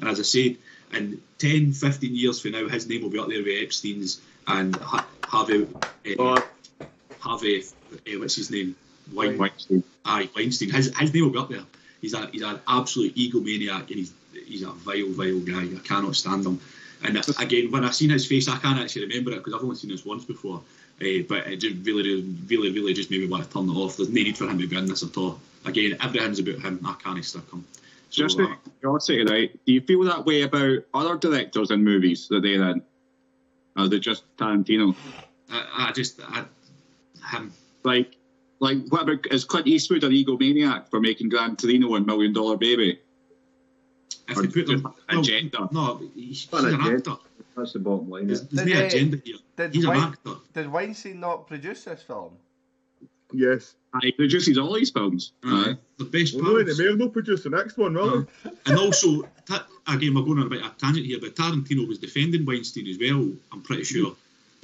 [0.00, 0.56] And as I said,
[0.92, 4.76] in 10, 15 years from now, his name will be up there with Epstein's and
[4.76, 5.66] Harvey,
[6.18, 6.40] uh,
[7.26, 8.76] Uh, what's his name?
[9.12, 9.84] Wein, Weinstein.
[10.04, 10.70] aye, Weinstein.
[10.70, 11.64] His, his name will be up there.
[12.00, 14.12] He's a he's an absolute egomaniac, and he's
[14.46, 15.62] he's a vile, vile guy.
[15.62, 16.60] I cannot stand him.
[17.04, 19.62] And uh, again, when I've seen his face, I can't actually remember it because I've
[19.62, 20.62] only seen this once before.
[21.00, 23.96] Uh, but it just really, really, really just made me want to turn it off.
[23.96, 25.38] There's no need for him to be in this at all.
[25.66, 26.80] Again, everything's about him.
[26.86, 27.66] I can't stick him.
[28.08, 29.66] So, Just uh, out of curiosity, right?
[29.66, 32.82] Do you feel that way about other directors in movies that they're in?
[33.76, 34.94] Or is it just Tarantino?
[35.50, 36.44] I, I just I,
[37.26, 37.52] him.
[37.84, 38.16] Like,
[38.60, 42.56] like what about is Clint Eastwood an egomaniac for making Gran Torino and Million Dollar
[42.56, 42.98] Baby?
[44.28, 45.68] If Or you put them, just agenda?
[45.72, 46.96] no, he's, he's Not an agenda.
[47.12, 47.16] actor.
[47.56, 48.26] That's the bottom line.
[48.26, 49.36] There's, there's no they- agenda here.
[49.56, 50.32] Did, He's an actor.
[50.52, 52.32] did Weinstein not produce this film?
[53.32, 53.74] Yes.
[54.02, 55.32] He produces all these films.
[55.44, 55.74] Aye.
[55.98, 56.76] The best Well, no, pals.
[56.76, 58.50] they may have not produced the next one, will they?
[58.66, 61.88] And also, ta- again, we're going on a bit of a tangent here, but Tarantino
[61.88, 63.30] was defending Weinstein as well.
[63.52, 64.14] I'm pretty sure.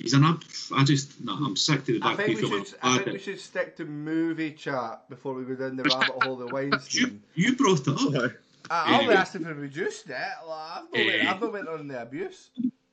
[0.03, 0.43] He's an ab.
[0.75, 2.65] I just, no, I'm sick to the I back think, we people.
[2.65, 6.23] should, I think we should stick to movie chat before we go down the rabbit
[6.25, 7.23] hole The You, Weinstein.
[7.35, 8.15] you brought it up.
[8.15, 8.35] Aye.
[8.71, 9.15] I only Anyway.
[9.15, 10.17] asked if we reduced it.
[10.47, 11.29] Like, I've, not went.
[11.29, 12.51] I've not went on the abuse.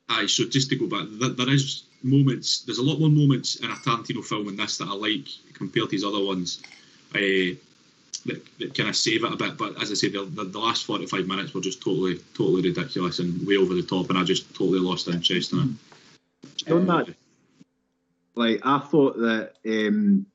[0.09, 2.61] Aye, so just to go back, there, there is moments.
[2.61, 5.89] There's a lot more moments in a Tarantino film in this that I like compared
[5.89, 6.61] to his other ones.
[7.15, 7.55] Uh,
[8.25, 10.59] that, that kind of save it a bit, but as I said, the, the, the
[10.59, 14.23] last 45 minutes were just totally, totally ridiculous and way over the top, and I
[14.25, 15.69] just totally lost interest in it.
[16.67, 17.07] On that,
[18.35, 20.25] like I thought that um,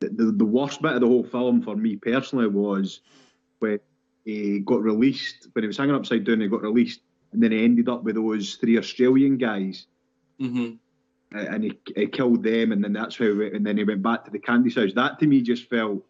[0.00, 3.00] the, the worst bit of the whole film for me personally was
[3.58, 3.80] when
[4.24, 6.40] he got released when he was hanging upside down.
[6.40, 7.00] He got released,
[7.32, 9.86] and then he ended up with those three Australian guys,
[10.40, 11.36] Mm-hmm.
[11.36, 13.26] and he, he killed them, and then that's how.
[13.26, 14.92] He, and then he went back to the Candy's house.
[14.94, 16.02] That to me just felt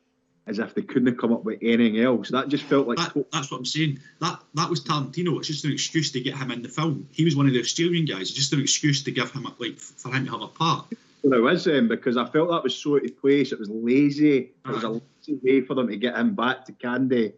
[0.47, 2.31] as if they couldn't have come up with anything else.
[2.31, 4.01] That just felt like That, that's what I'm saying.
[4.21, 5.39] That that was Tarantino.
[5.39, 7.09] It's just an excuse to get him in the film.
[7.13, 8.23] He was one of the Australian guys.
[8.23, 10.87] It's just an excuse to give him a, like for him to have a part.
[11.23, 13.53] There was um, because I felt that was so out of place.
[13.53, 14.39] It was lazy.
[14.39, 17.35] It was a lazy way for them to get him back to Candy,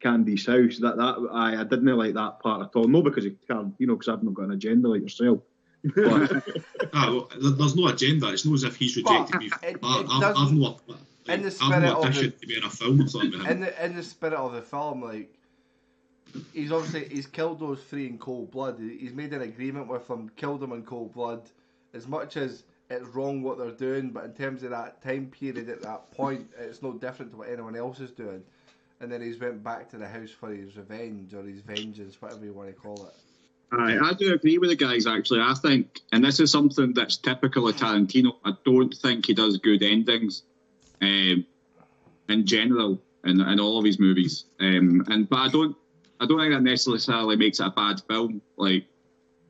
[0.00, 0.78] Candy's house.
[0.78, 2.86] That that I, I didn't like that part at all.
[2.86, 5.40] No, because it can, you know, because I've not got an agenda like yourself.
[5.96, 6.44] But
[6.92, 8.28] Ah, well, there's no agenda.
[8.32, 9.46] It's not as if he's rejected me.
[9.46, 10.98] It- it I've, I've doesn't- no, like,
[11.28, 13.46] in the spirit of audition it- to be in a film or something.
[13.46, 15.32] In the in the spirit of the film, like
[16.52, 18.78] he's obviously he's killed those three in cold blood.
[18.80, 21.42] He's made an agreement with them, killed them in cold blood.
[21.94, 25.68] As much as it's wrong what they're doing, but in terms of that time period
[25.68, 28.42] at that point, it's no different to what anyone else is doing.
[29.00, 32.44] And then he's went back to the house for his revenge or his vengeance, whatever
[32.44, 33.14] you want to call it.
[33.72, 35.40] Aye, I do agree with the guys actually.
[35.40, 38.36] I think, and this is something that's typical of Tarantino.
[38.44, 40.42] I don't think he does good endings,
[41.02, 41.44] um,
[42.28, 44.46] in general, in, in all of his movies.
[44.60, 45.76] Um, and but I don't,
[46.20, 48.40] I don't think that necessarily makes it a bad film.
[48.56, 48.86] Like,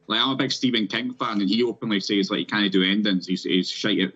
[0.09, 2.83] like I'm a big Stephen King fan, and he openly says like he can't do
[2.83, 3.27] endings.
[3.27, 4.15] He's, he's shite at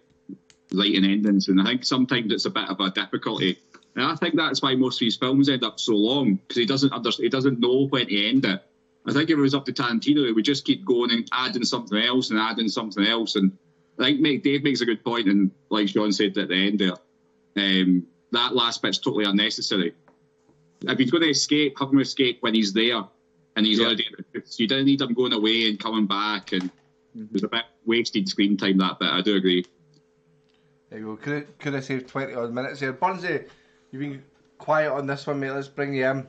[0.72, 3.58] writing endings, and I think sometimes it's a bit of a difficulty.
[3.94, 6.66] And I think that's why most of his films end up so long because he
[6.66, 8.62] doesn't understand, he doesn't know when to end it.
[9.06, 11.64] I think if it was up to Tarantino, he would just keep going and adding
[11.64, 13.36] something else and adding something else.
[13.36, 13.56] And
[13.98, 16.94] I think Dave makes a good point, and like John said at the end there,
[17.56, 19.94] um, that last bit's totally unnecessary.
[20.82, 23.02] If he's going to escape, have him escape when he's there,
[23.56, 23.86] and he's Yeah.
[23.86, 24.06] already.
[24.44, 26.70] So you don't need him going away and coming back, and
[27.14, 29.08] there's a bit wasted screen time that bit.
[29.08, 29.64] I do agree.
[30.90, 31.16] There you go.
[31.16, 32.92] Could have, could have saved 20 odd minutes here.
[32.92, 33.48] Burnsy,
[33.90, 34.22] you've been
[34.58, 35.50] quiet on this one, mate.
[35.50, 36.26] Let's bring you in.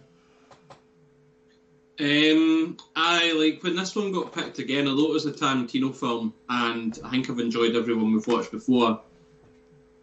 [1.99, 4.87] Um, I like when this one got picked again.
[4.87, 8.51] Although it was a Tarantino film, and I think I've enjoyed every one we've watched
[8.51, 9.01] before.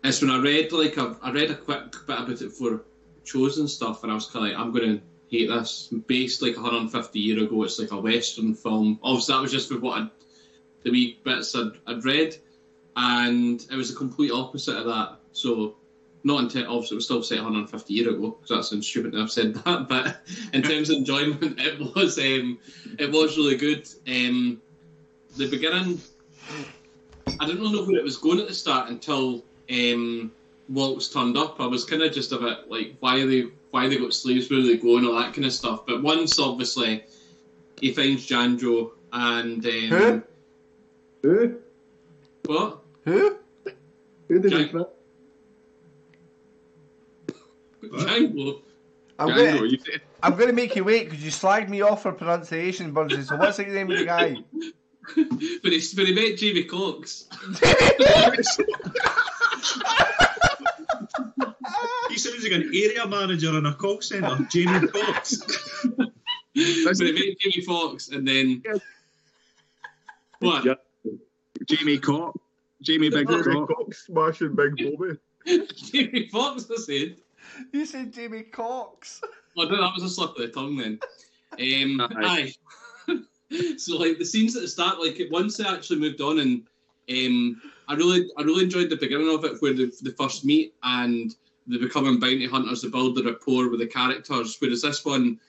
[0.04, 2.84] It's when I read like I've, I read a quick bit about it for
[3.24, 5.88] chosen stuff, and I was kind of like, I'm going to hate this.
[6.06, 8.98] Based like 150 year ago, it's like a western film.
[9.02, 10.10] Obviously, that was just for what I'd,
[10.82, 12.36] the wee bits I'd, I'd read,
[12.96, 15.16] and it was the complete opposite of that.
[15.32, 15.74] So
[16.22, 19.20] not until obviously it was still set 150 year ago, because that sounds stupid to
[19.20, 19.88] have said that.
[19.88, 20.20] But
[20.52, 22.58] in terms of enjoyment, it was um,
[22.98, 23.88] it was really good.
[24.06, 24.60] Um,
[25.38, 25.98] the beginning,
[27.40, 30.32] I didn't really know where it was going at the start until um,
[30.68, 31.60] Waltz turned up.
[31.60, 34.48] I was kind of just a bit like, why are they why they got slaves,
[34.50, 35.84] where are they and all that kind of stuff.
[35.86, 37.04] But once obviously
[37.80, 40.22] he finds Janjo and um, Who?
[41.22, 41.58] Who?
[42.46, 43.38] what Who?
[44.28, 44.86] Who did Jack- he fit?
[47.82, 48.62] Django.
[49.18, 52.02] I'm Django, going you to I'm gonna make you wait because you slagged me off
[52.02, 53.24] for pronunciation, Burnsy.
[53.24, 54.36] So what's the name of the guy?
[55.16, 57.24] but he but he met Jamie Cox.
[62.10, 65.36] He sounds like an area manager in a call centre, Jamie Foxx.
[65.96, 66.12] but
[66.54, 68.62] he met Jamie Foxx and then
[70.40, 70.64] what?
[70.64, 70.74] Yeah.
[71.66, 72.38] Jamie Cox,
[72.82, 73.66] Jamie Big Jamie Cox.
[73.66, 75.18] Cox smashing Big Bobby.
[75.76, 77.16] Jamie Foxx, I said.
[77.72, 79.20] You said Jamie Cox.
[79.56, 80.98] Oh, no, that was a slip of the tongue then.
[81.58, 82.52] Um, aye.
[83.78, 86.62] so like the scenes at the start, like once they actually moved on, and
[87.10, 91.34] um, I really, I really enjoyed the beginning of it, where they first meet and
[91.66, 94.56] they becoming bounty hunters, they build the rapport with the characters.
[94.58, 95.40] Whereas this one,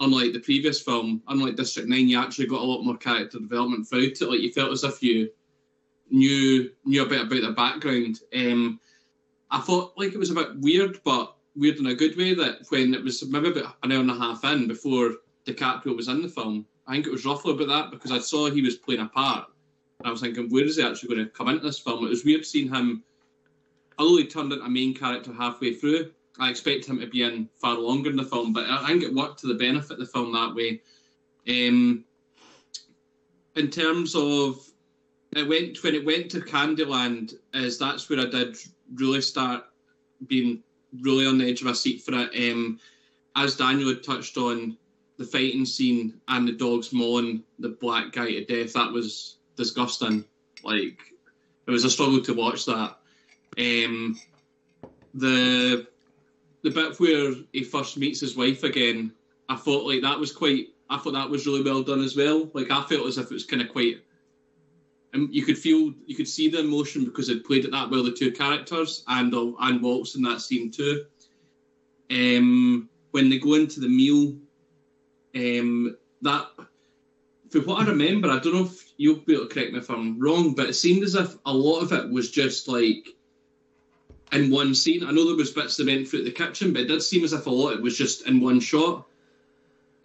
[0.00, 3.88] unlike the previous film, unlike District Nine, you actually got a lot more character development
[3.88, 4.20] throughout it.
[4.22, 5.30] Like you felt as if you
[6.10, 8.20] knew knew a bit about their background.
[8.34, 8.80] Um,
[9.50, 12.34] I thought like it was a bit weird, but weird in a good way.
[12.34, 15.16] That when it was maybe about an hour and a half in before
[15.46, 18.50] DiCaprio was in the film, I think it was roughly about that because I saw
[18.50, 19.46] he was playing a part.
[20.04, 22.04] I was thinking, where is he actually going to come into this film?
[22.04, 23.02] It was weird seeing him.
[23.98, 27.48] Although he turned into a main character halfway through, I expect him to be in
[27.56, 30.06] far longer in the film, but I think it worked to the benefit of the
[30.06, 30.82] film that way.
[31.48, 32.04] Um,
[33.54, 34.66] in terms of
[35.32, 38.56] it went when it went to Candyland, is that's where I did
[38.94, 39.64] really start
[40.26, 40.62] being
[41.00, 42.52] really on the edge of my seat for it.
[42.52, 42.78] Um,
[43.34, 44.76] as Daniel had touched on,
[45.18, 50.24] the fighting scene and the dogs mauling the black guy to death, that was disgusting.
[50.62, 50.98] Like
[51.66, 52.96] it was a struggle to watch that.
[53.58, 54.18] Um,
[55.14, 55.86] the
[56.62, 59.12] the bit where he first meets his wife again,
[59.48, 60.68] I thought like that was quite.
[60.88, 62.48] I thought that was really well done as well.
[62.52, 64.02] Like I felt as if it was kind of quite.
[65.12, 68.04] And you could feel, you could see the emotion because it played it that well.
[68.04, 71.06] The two characters and and Waltz in that scene too.
[72.10, 74.36] Um, when they go into the meal,
[75.34, 76.48] um, that
[77.50, 79.90] for what I remember, I don't know if you'll be able to correct me if
[79.90, 83.08] I'm wrong, but it seemed as if a lot of it was just like
[84.32, 85.04] in one scene.
[85.04, 87.32] I know there was bits that went through the kitchen, but it did seem as
[87.32, 89.06] if a lot it was just in one shot.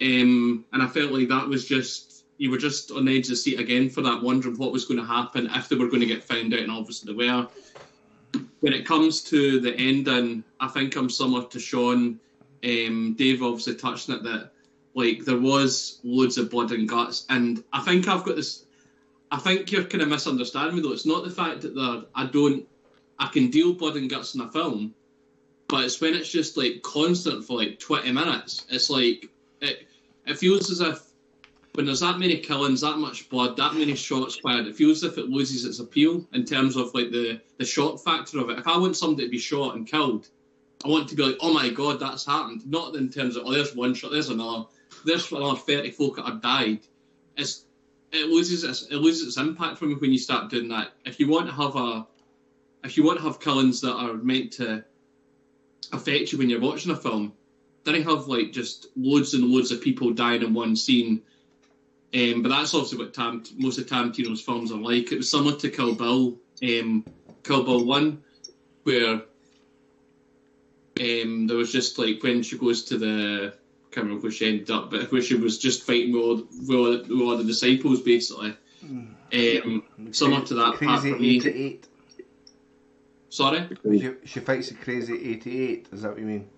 [0.00, 3.30] Um, and I felt like that was just you were just on the edge of
[3.30, 6.00] the seat again for that, wondering what was going to happen if they were going
[6.00, 7.46] to get found out, and obviously they were.
[8.60, 12.18] When it comes to the ending, I think I'm similar to Sean.
[12.64, 14.52] Um, Dave obviously touched on it that
[14.94, 18.64] like there was loads of blood and guts, and I think I've got this.
[19.30, 20.92] I think you're kind of misunderstanding me though.
[20.92, 22.66] It's not the fact that there I don't
[23.18, 24.94] I can deal blood and guts in a film,
[25.68, 28.66] but it's when it's just like constant for like twenty minutes.
[28.68, 29.28] It's like
[29.60, 29.86] it
[30.26, 31.02] it feels as if
[31.74, 35.12] when there's that many killings, that much blood, that many shots fired, it feels as
[35.12, 38.58] if it loses its appeal in terms of like the the shock factor of it.
[38.58, 40.28] If I want somebody to be shot and killed,
[40.84, 42.66] I want to be like, oh my god, that's happened.
[42.66, 44.66] Not in terms of oh, there's one shot, there's another,
[45.04, 46.80] there's another thirty folk that have died.
[47.36, 47.64] It's
[48.12, 50.92] it loses its it loses its impact for me when you start doing that.
[51.04, 52.06] If you want to have a
[52.84, 54.84] if you want to have killings that are meant to
[55.92, 57.32] affect you when you're watching a film,
[57.84, 61.22] then you have like just loads and loads of people dying in one scene.
[62.14, 65.12] Um, but that's obviously what Tam- most of Tarantino's films are like.
[65.12, 67.06] It was similar to Kill Bill, um,
[67.42, 68.22] Kill Bill One,
[68.82, 69.22] where
[71.00, 73.54] um, there was just like when she goes to the
[73.92, 76.70] can't remember where she ended up, but where she was just fighting with all, with
[76.70, 78.56] all, with all the disciples basically.
[78.82, 81.36] Um, similar to that part for me.
[81.36, 81.86] 88.
[83.28, 83.68] Sorry.
[83.84, 85.88] She, she fights the crazy 88.
[85.92, 86.48] Is that what you mean?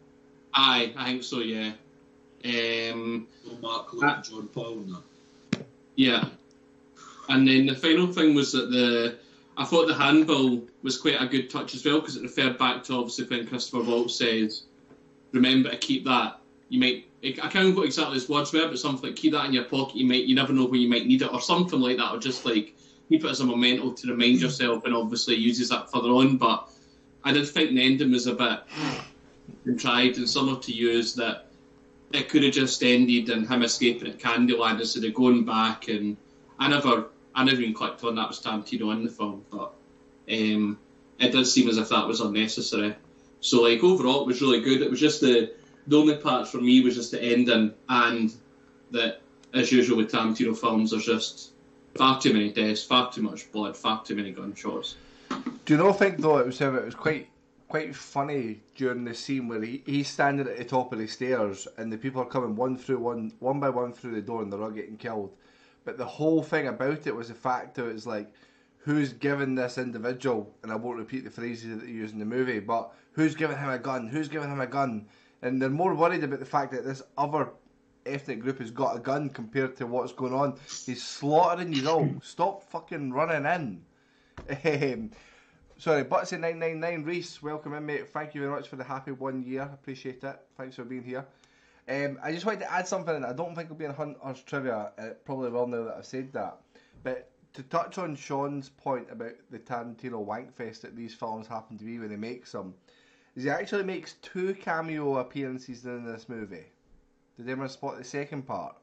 [0.55, 1.41] Aye, I think so.
[1.41, 1.73] Yeah.
[2.45, 3.27] Um,
[3.61, 5.65] Mark Luke and John Paul and that.
[5.97, 6.25] yeah.
[7.29, 9.17] And then the final thing was that the
[9.57, 12.83] I thought the handball was quite a good touch as well because it referred back
[12.85, 14.65] to obviously when Christopher Waltz says,
[15.33, 18.79] "Remember to keep that." You might I can't remember what exactly his words were, but
[18.79, 19.97] something like keep that in your pocket.
[19.97, 22.19] You might you never know when you might need it or something like that, or
[22.19, 22.75] just like
[23.09, 26.37] keep it as a memento to remind yourself, and obviously uses that further on.
[26.37, 26.69] But
[27.25, 28.61] I did think the ending was a bit
[29.65, 31.47] contrived and similar to yours that
[32.13, 35.89] it could have just ended in him escaping at Candyland instead of going back.
[35.89, 36.17] And
[36.59, 39.75] I never, I never even clicked on that was Tarantino in the film, but
[40.31, 40.79] um,
[41.19, 42.95] it did seem as if that was unnecessary.
[43.41, 44.83] So like overall, it was really good.
[44.83, 45.55] It was just the
[45.87, 48.35] the only part for me was just the ending and
[48.91, 49.21] that,
[49.53, 51.53] as usual with Tarantino films, there's just
[51.95, 54.97] far too many deaths, far too much blood, far too many gunshots.
[55.65, 57.29] Do you not think though it was it was quite
[57.69, 61.67] quite funny during the scene where he, he's standing at the top of the stairs
[61.77, 64.53] and the people are coming one through one one by one through the door and
[64.53, 65.35] they're all getting killed.
[65.85, 68.33] But the whole thing about it was the fact that it's like
[68.79, 72.25] who's given this individual and I won't repeat the phrases that they use in the
[72.25, 74.09] movie, but who's giving him a gun?
[74.09, 75.07] Who's giving him a gun?
[75.43, 77.51] And they're more worried about the fact that this other
[78.07, 80.59] ethnic group has got a gun compared to what's going on.
[80.87, 82.09] He's slaughtering you all.
[82.23, 83.83] Stop fucking running in.
[84.49, 85.11] Um,
[85.79, 88.09] sorry, Butsy nine nine nine Reese, welcome in, mate.
[88.09, 89.63] Thank you very much for the happy one year.
[89.63, 90.41] Appreciate it.
[90.57, 91.27] Thanks for being here.
[91.89, 93.15] Um, I just wanted to add something.
[93.15, 94.93] and I don't think it'll be in Hunters trivia.
[94.99, 96.59] It probably will now that I've said that.
[97.03, 101.85] But to touch on Sean's point about the Tarantino wankfest that these films happen to
[101.85, 102.75] be when they make them,
[103.37, 106.67] is he actually makes two cameo appearances in this movie.
[107.37, 108.77] Did anyone spot the second part?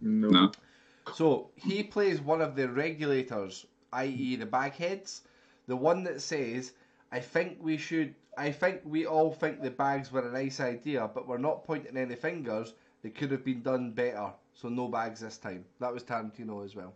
[0.00, 0.28] No.
[0.28, 0.52] No.
[1.14, 5.22] So he plays one of the regulators, i.e., the bagheads,
[5.66, 6.72] the one that says,
[7.10, 8.14] "I think we should.
[8.38, 11.96] I think we all think the bags were a nice idea, but we're not pointing
[11.96, 12.74] any fingers.
[13.02, 14.32] They could have been done better.
[14.54, 16.94] So no bags this time." That was Tarantino as well.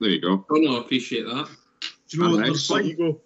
[0.00, 0.44] There you go.
[0.50, 1.48] Oh no, I appreciate that.
[2.08, 2.40] Do you know what?
[2.40, 2.48] Nice.
[2.48, 3.20] There's There some, you go.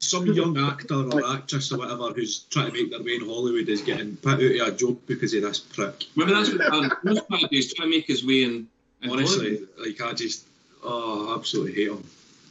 [0.00, 3.68] Some young actor or actress or whatever who's trying to make their way in Hollywood
[3.68, 6.04] is getting put out of a job because of this prick.
[6.16, 8.68] Maybe that's what Tarantino's trying to do, is trying to make his way in.
[9.02, 9.68] in Honestly, Hollywood.
[9.78, 10.46] like I just,
[10.84, 12.04] oh, I absolutely hate him.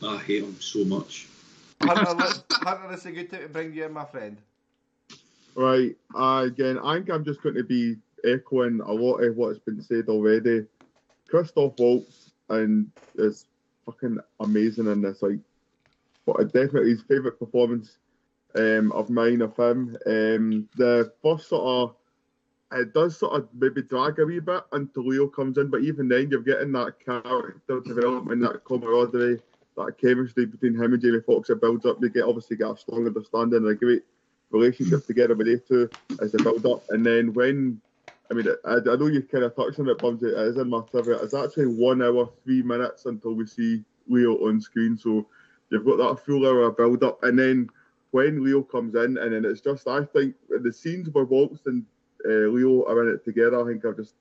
[0.04, 1.28] I hate him so much.
[1.82, 4.38] Hunter, let- Hunter, it's a good time to bring you in, my friend.
[5.56, 5.96] Right.
[6.14, 7.96] Uh, again, I think I'm just going to be
[8.26, 10.66] echoing a lot of what's been said already.
[11.30, 13.46] Christoph Waltz and is
[13.86, 15.22] fucking amazing in this.
[15.22, 15.40] Like,
[16.28, 17.98] but definitely his favourite performance
[18.56, 19.98] um, of mine of him.
[20.06, 21.96] Um, the first sort of
[22.74, 26.10] it does sort of maybe drag a wee bit until Leo comes in, but even
[26.10, 29.40] then you're getting that character development, that camaraderie,
[29.78, 31.98] that chemistry between him and Jamie Foxx that builds up.
[32.02, 34.04] You get obviously get a strong understanding and a great
[34.50, 35.90] relationship together with they two
[36.22, 36.84] as they build up.
[36.90, 37.82] And then when
[38.30, 40.24] I mean, I, I know you kind of touched on it, Burnsy.
[40.24, 41.16] It is in my trivia.
[41.20, 44.98] It's actually one hour, three minutes until we see Leo on screen.
[44.98, 45.26] So
[45.70, 47.24] you've got that full hour build up.
[47.24, 47.70] And then
[48.12, 51.84] when Leo comes in, and then it's just, I think, the scenes where Waltz and
[52.26, 54.16] uh, Leo are in it together, I think are just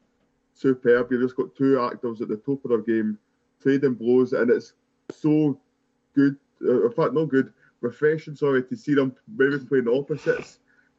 [0.55, 1.11] superb.
[1.11, 3.18] You've just got two actors at the top of their game
[3.62, 4.74] trading blows, and it's
[5.11, 5.59] so
[6.14, 6.36] good.
[6.62, 10.59] Uh, in fact, not good, refreshing, sorry, to see them maybe playing opposites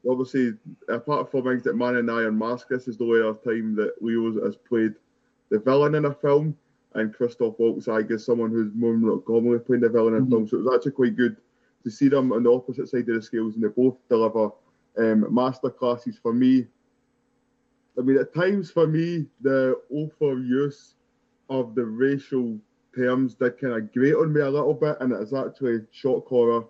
[0.09, 0.53] obviously,
[0.89, 4.01] apart from things that Man and Iron Mask, this is the way of time that
[4.01, 4.93] Leo has played
[5.49, 6.55] the villain in a film,
[6.93, 10.29] and Christoph Waltz, I guess, someone who's more commonly playing the villain in Mhm.
[10.29, 10.47] film.
[10.47, 11.37] So it was actually quite good
[11.83, 14.51] to see them on the opposite side of the scales, and they both deliver
[14.97, 16.65] um, master classes for me.
[17.99, 20.93] I mean, at times for me, the overuse
[21.49, 22.59] of the racial
[22.95, 26.25] terms did kind of grate on me a little bit, and it is actually shock
[26.27, 26.65] horror.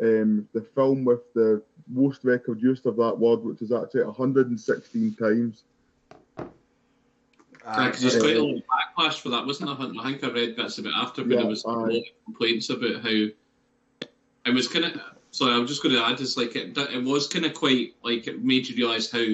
[0.00, 5.14] Um, the film with the most record use of that word, which is actually 116
[5.14, 5.64] times.
[7.64, 9.88] Uh, Because there's quite a lot of backlash for that, wasn't there?
[10.00, 11.72] I think I read bits it after, but Yeah, there was a aye.
[11.72, 15.00] lot of complaints about how it was kind of.
[15.30, 16.76] Sorry, I'm just going to add is like it.
[16.76, 19.24] It was kind of quite like it made you realise how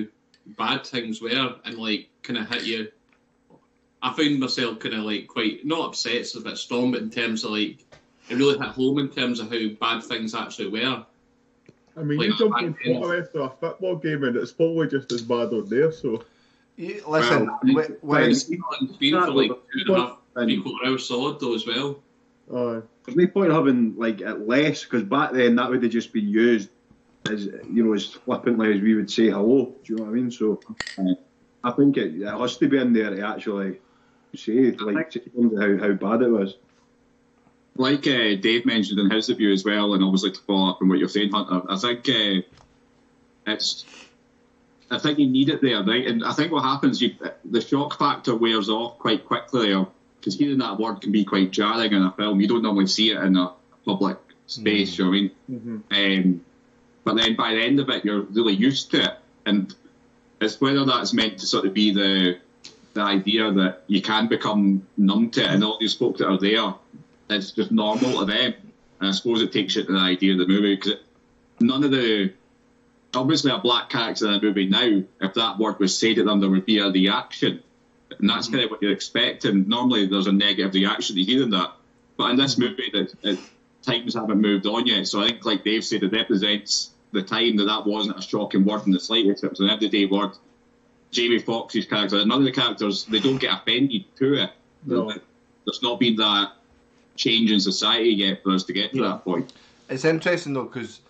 [0.46, 2.88] bad things were, and like kind of hit you.
[4.00, 7.10] I found myself kind of like quite not upset, it's a bit strong, but in
[7.10, 7.84] terms of like
[8.28, 11.04] it really hit home in terms of how bad things actually were.
[11.96, 15.10] I mean, Like, you jump on Twitter after a football game, and it's probably just
[15.10, 15.90] as bad on there.
[15.90, 16.22] So,
[16.78, 20.18] you- listen, Well, when, when It's been on screen for like two and a half,
[20.34, 22.00] three quarter hours solid though as well.
[22.54, 26.12] uh, There's no point having like it less because back then that would have just
[26.12, 26.70] been used
[27.28, 29.74] as you know as flippantly as we would say hello.
[29.84, 30.30] Do you know what I mean?
[30.30, 30.60] So
[31.64, 33.80] I think it, it has to be in there to actually
[34.36, 35.12] say like
[35.58, 36.56] how how bad it was.
[37.76, 40.88] Like uh, Dave mentioned in his review as well, and obviously to follow up on
[40.88, 42.42] what you're saying, Hunter, I think uh,
[43.46, 43.84] it's.
[44.90, 46.06] I think you need it there, right?
[46.06, 49.86] And I think what happens, you, the shock factor wears off quite quickly there,
[50.18, 52.40] because hearing that word can be quite jarring in a film.
[52.40, 53.52] You don't normally see it in a
[53.84, 55.84] public space, you know what I mean?
[56.24, 56.44] Um,
[57.04, 59.74] but then by the end of it, you're really used to it, and
[60.40, 62.38] it's whether that's meant to sort of be the
[62.94, 66.38] the idea that you can become numb to it, and all these folks that are
[66.38, 66.74] there,
[67.30, 68.54] it's just normal to them.
[69.00, 70.94] And I suppose it takes you to the idea of the movie because
[71.60, 72.32] none of the
[73.14, 76.40] obviously a black character in a movie now, if that word was said to them,
[76.40, 77.62] there would be a reaction,
[78.18, 78.56] and that's mm-hmm.
[78.56, 79.44] kind of what you expect.
[79.44, 81.72] And normally there's a negative reaction to hearing that,
[82.16, 82.70] but in this mm-hmm.
[82.70, 83.38] movie, that it,
[83.82, 85.06] times haven't moved on yet.
[85.06, 88.64] So I think, like Dave said, it represents the time that that wasn't a shocking
[88.64, 89.44] word in the slightest.
[89.44, 90.32] It was an everyday word.
[91.10, 94.50] Jamie Foxx's character, none of the characters, they don't get offended to it.
[94.84, 95.10] No.
[95.64, 96.52] There's not been that
[97.16, 99.52] change in society yet for us to get to that point.
[99.88, 101.00] It's interesting though because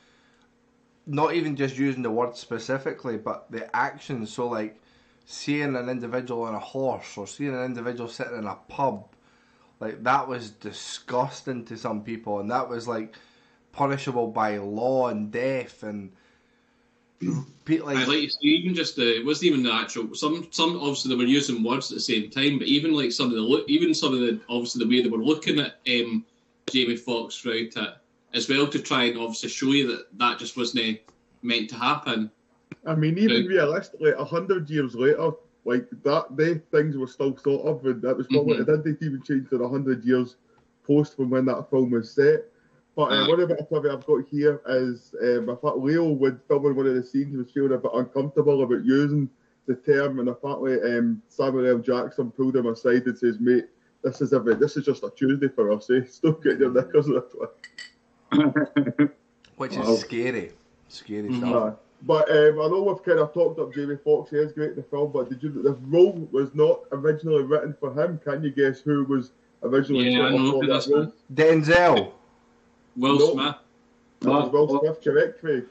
[1.08, 4.32] not even just using the word specifically, but the actions.
[4.32, 4.80] So like
[5.24, 9.08] seeing an individual on a horse or seeing an individual sitting in a pub,
[9.80, 13.14] like that was disgusting to some people, and that was like
[13.72, 16.12] punishable by law and death and.
[17.64, 20.76] pe- I like you say, even just the it wasn't even the actual some some
[20.76, 23.40] obviously they were using words at the same time, but even like some of the
[23.40, 26.24] look, even some of the obviously the way they were looking at um,
[26.70, 27.96] Jamie Foxx throughout it
[28.34, 31.00] as well to try and obviously show you that that just wasn't
[31.42, 32.30] meant to happen.
[32.86, 33.48] I mean, even Right.
[33.48, 35.32] realistically, a hundred years later,
[35.64, 36.36] like that.
[36.36, 38.60] They things were still thought of, and that was probably Mhm.
[38.68, 40.36] it didn't even change to the hundred years
[40.84, 42.50] post from when that film was set.
[42.96, 46.74] But uh, one of the I've got here is um, I thought Leo would filming
[46.74, 49.28] one of the scenes he was feeling a bit uncomfortable about using
[49.66, 51.78] the term, and apparently um, Samuel L.
[51.78, 53.66] Jackson pulled him aside and says, "Mate,
[54.02, 55.90] this is a this is just a Tuesday for us.
[55.90, 56.04] Eh?
[56.08, 57.52] Stop getting your knickers in a twist."
[59.56, 59.92] Which Wow.
[59.94, 60.52] is scary.
[60.88, 61.38] Scary Mhm.
[61.38, 61.72] stuff.
[61.74, 61.76] Aye.
[62.02, 64.30] But um, I know we've kind of talked up Jamie Foxx.
[64.30, 65.50] He is great in the film, but did you?
[65.50, 68.20] The role was not originally written for him.
[68.24, 69.32] Can you guess who was
[69.64, 71.12] originally Yeah, I thought know for who that role?
[71.34, 72.12] Denzel.
[72.96, 73.32] Will No.
[73.32, 73.54] Smith.
[74.20, 75.64] That was Will Smith, correct, Craig?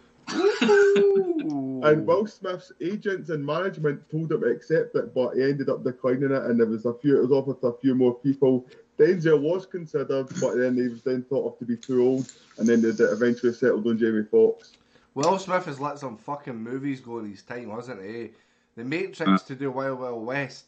[1.84, 5.84] And Will Smith's agents and management told him to accept it, but he ended up
[5.84, 7.18] declining it, and there was a few.
[7.18, 8.66] It was offered to a few more people.
[8.98, 12.68] Denzel was considered, but then he was then thought of to be too old, and
[12.68, 14.72] then they they eventually settled on Jamie Foxx.
[15.14, 18.30] Will Smith has let some fucking movies go in his time, hasn't he?
[18.76, 20.66] The Matrix to do Wild Wild West,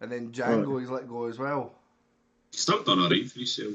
[0.00, 1.72] and then Django he's let go as well.
[2.50, 3.74] Still done alright for himself.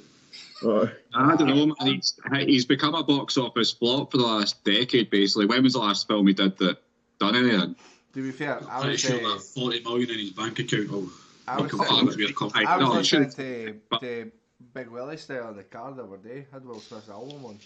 [0.63, 1.75] Uh, I don't know, man.
[1.85, 5.45] He's, he's become a box office flop for the last decade, basically.
[5.45, 6.77] When was the last film he did that
[7.19, 7.75] done anything?
[8.13, 11.09] To be fair, I Pretty sure uh, that 40 million in his bank account will
[11.47, 14.31] I was, sitting- where it comes I- I was no, listening to, but- to
[14.73, 16.47] Big Willie style in the car the other day.
[16.51, 17.59] Had Will Smith's album on.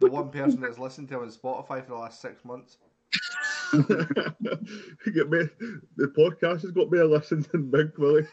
[0.00, 2.76] The one person that's listened to him on Spotify for the last six months.
[3.72, 5.48] get me,
[5.96, 8.26] the podcast has got me a listen than Big Willie.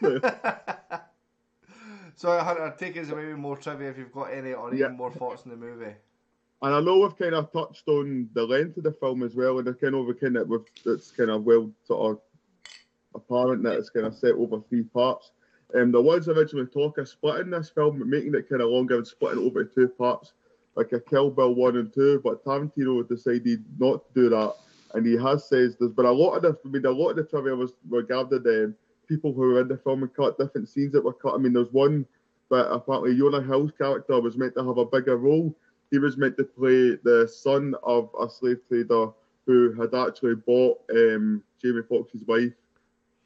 [2.16, 4.86] so, Hunter, take us away with more trivia if you've got any or Yeah.
[4.86, 5.94] even more thoughts on the movie.
[6.62, 9.58] And I know we've kind of touched on the length of the film as well,
[9.58, 12.20] and I kind of we kind of we've, it's kind of well sort of
[13.16, 15.32] apparent that it's kind of set over three parts.
[15.74, 19.06] Um, there was originally talk of splitting this film, making it kind of longer and
[19.06, 20.32] splitting it over two parts,
[20.76, 22.20] like a Kill Bill one and two.
[22.22, 24.54] But Tarantino decided not to do that,
[24.94, 27.16] and he has says there's been a lot of the, I mean, a lot of
[27.16, 28.74] the trivia was regarded um,
[29.08, 31.34] people who were in the film and cut different scenes that were cut.
[31.34, 32.06] I mean, there's one,
[32.48, 35.54] but apparently Jonah Hill's character was meant to have a bigger role
[35.90, 39.08] he was meant to play the son of a slave trader
[39.46, 42.52] who had actually bought um, Jamie Foxx's wife,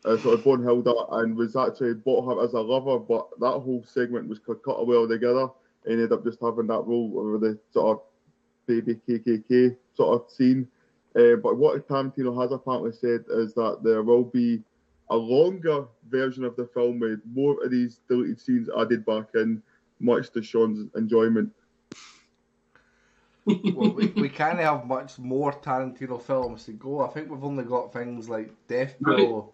[0.04, 2.98] uh, sort of Broomhilda, and was actually bought her as a lover.
[2.98, 5.48] But that whole segment was cut away altogether.
[5.88, 8.02] Ended up just having that role over the sort of
[8.66, 10.68] baby KKK sort of scene.
[11.16, 14.62] Uh, but what Tarantino has apparently said is that there will be
[15.10, 19.60] a longer version of the film with more of these deleted scenes added back in,
[19.98, 21.50] much to Sean's enjoyment.
[23.46, 27.00] well, we, we can't have much more Tarantino films to go.
[27.00, 29.46] I think we've only got things like Death Proof,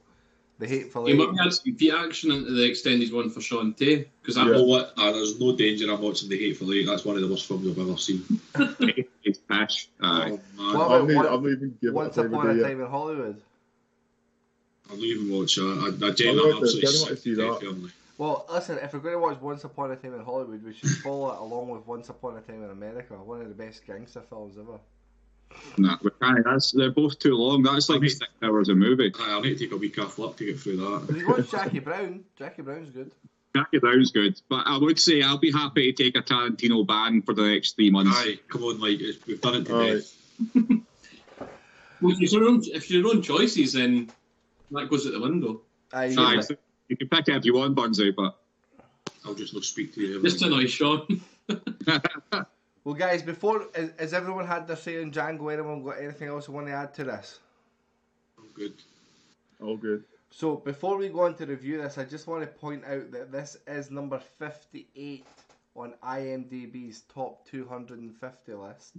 [0.58, 1.18] The Hateful He Eight.
[1.18, 4.42] might be adding some feet action into the extended one for Sean Tay because I
[4.42, 4.94] I know what.
[4.96, 6.86] Uh, there's no danger I'm watching The Hateful Eight.
[6.86, 8.24] That's one of the worst films I've ever seen.
[9.28, 9.88] It's Ash.
[10.00, 10.38] Aye.
[10.58, 11.16] Oh, What man.
[11.16, 12.68] about I've not, I've even given Once Upon a day yet.
[12.68, 13.42] Time in Hollywood.
[14.88, 15.98] I'll not even watch that.
[16.02, 17.42] I, I I'd genuinely to- I'm absolutely I'd to sick see of that.
[17.54, 17.92] that film.
[18.18, 20.88] Well, listen, if we're going to watch Once Upon a Time in Hollywood, we should
[21.02, 24.22] follow it along with Once Upon a Time in America, one of the best gangster
[24.30, 24.78] films ever.
[25.78, 26.44] Nah, we can't.
[26.44, 27.62] That's, they're both too long.
[27.62, 29.12] That's like I mean- six hours a movie.
[29.20, 31.06] I'll need to take a week off work to get through that.
[31.06, 32.24] Did you watch Jackie Brown?
[32.38, 33.10] Jackie Brown's good.
[33.54, 37.22] Jackie Brown's good, but I would say I'll be happy to take a Tarantino ban
[37.22, 38.12] for the next three months.
[38.14, 39.90] Aye, come on, like we've done it to Aye.
[39.94, 40.14] death.
[42.02, 44.10] well, if it's your own, if your own choices, then
[44.72, 45.62] that goes out the window.
[45.92, 46.54] Aye, you Aye, can- so
[46.88, 48.36] you can pick it if you want, Burnsy, but
[49.24, 50.22] I'll just not speak to you.
[50.22, 51.06] Just to annoy Sean.
[52.86, 55.52] Well, guys, before has, everyone had their say on Django?
[55.52, 57.40] Anyone got anything else they want to add to this?
[58.54, 58.74] Good.
[59.60, 60.04] All good.
[60.30, 63.32] So before we go on to review this, I just want to point out that
[63.32, 65.26] this is number 58
[65.74, 68.92] on IMDb's top 250 list.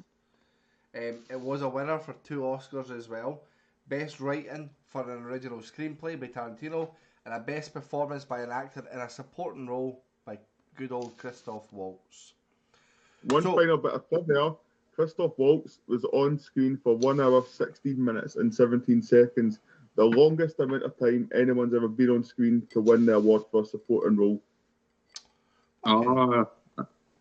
[0.94, 3.44] Um, it was a winner for two Oscars as well.
[3.88, 6.90] Best writing for an original screenplay by Tarantino,
[7.24, 10.38] and a best performance by an actor in a supporting role by
[10.76, 12.34] good old Christoph Waltz.
[13.24, 14.54] One So- final bit of trivia.
[14.96, 19.60] Christoph Waltz was on screen for 1 hour, 16 minutes, and 17 seconds.
[19.96, 23.62] The longest amount of time anyone's ever been on screen to win the award for
[23.62, 24.42] a supporting role.
[25.84, 26.48] oh,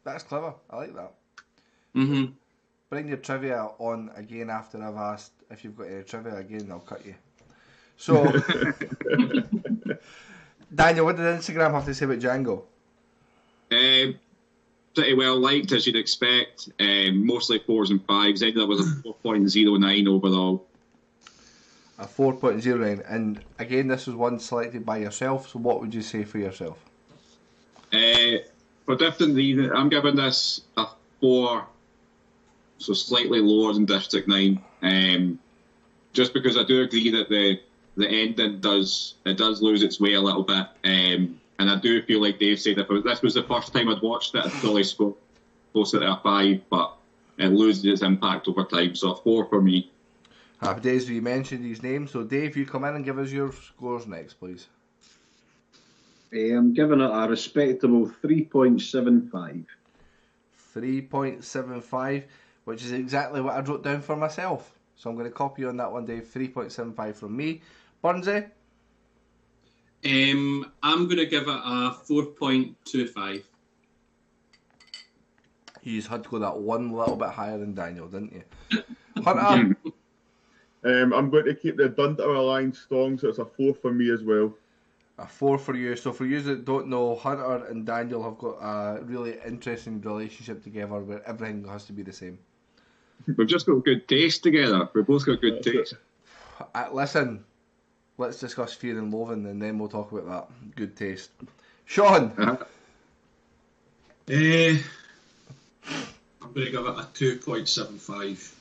[0.05, 0.55] That's clever.
[0.70, 1.12] I like that.
[1.94, 2.32] mm-hmm.
[2.89, 6.68] Bring your trivia on again after I've asked if you've got any trivia again.
[6.70, 7.14] I'll cut you.
[7.98, 8.24] So,
[10.74, 12.64] Daniel, what did Instagram have to say about Django?
[14.97, 16.70] Pretty well liked as you'd expect.
[16.81, 18.43] Um, mostly fours and fives.
[18.43, 20.66] Ended up with a 4.09 overall.
[21.98, 23.05] A 4.09.
[23.06, 25.51] And again, this was one selected by yourself.
[25.51, 26.78] So, what would you say for yourself?
[27.93, 28.39] Uh,
[28.86, 30.86] for different reasons, I'm giving this a
[31.20, 31.66] four,
[32.78, 34.62] so slightly lower than District Nine.
[34.82, 35.39] Um,
[36.14, 37.60] just because I do agree that the
[37.97, 42.03] the ending does it does lose its way a little bit, um, and I do
[42.03, 44.53] feel like Dave said if it, this was the first time I'd watched it, I'd
[44.53, 45.15] probably score
[45.73, 46.97] closer to a five, but
[47.39, 48.95] it loses its impact over time.
[48.95, 49.91] So a four for me.
[50.62, 52.11] Ah, Happy days you mentioned these names.
[52.11, 54.69] So Dave, you come in and give us your scores next, please.
[56.33, 59.65] I'm giving it a respectable 3.75.
[60.74, 62.24] 3.75,
[62.65, 64.73] which is exactly what I wrote down for myself.
[64.97, 66.24] So I'm going to copy on that one, Dave.
[66.24, 67.62] 3.75 from me.
[68.03, 68.51] Burnsy?
[70.07, 73.43] Um, I'm going to give it a 4.25.
[75.83, 78.83] You just had to go that one little bit higher than Daniel, didn't you?
[79.23, 79.77] Hunter?
[80.85, 84.12] Um, I'm going to keep the Dundee line strong, so it's a four for me
[84.12, 84.55] as well.
[85.19, 85.97] A four for you.
[85.97, 90.62] So for you that don't know, Hunter and Daniel have got a really interesting relationship
[90.62, 92.39] together where everything has to be the same.
[93.37, 94.89] We've just got good taste together.
[94.95, 95.95] We've both got good taste.
[96.73, 97.45] Uh, listen,
[98.18, 100.76] let's discuss fear and loathing, and then we'll talk about that.
[100.76, 101.30] Good taste.
[101.84, 102.32] Sean.
[104.28, 104.76] Eh,
[106.43, 108.55] I'm going to give it a 2.75.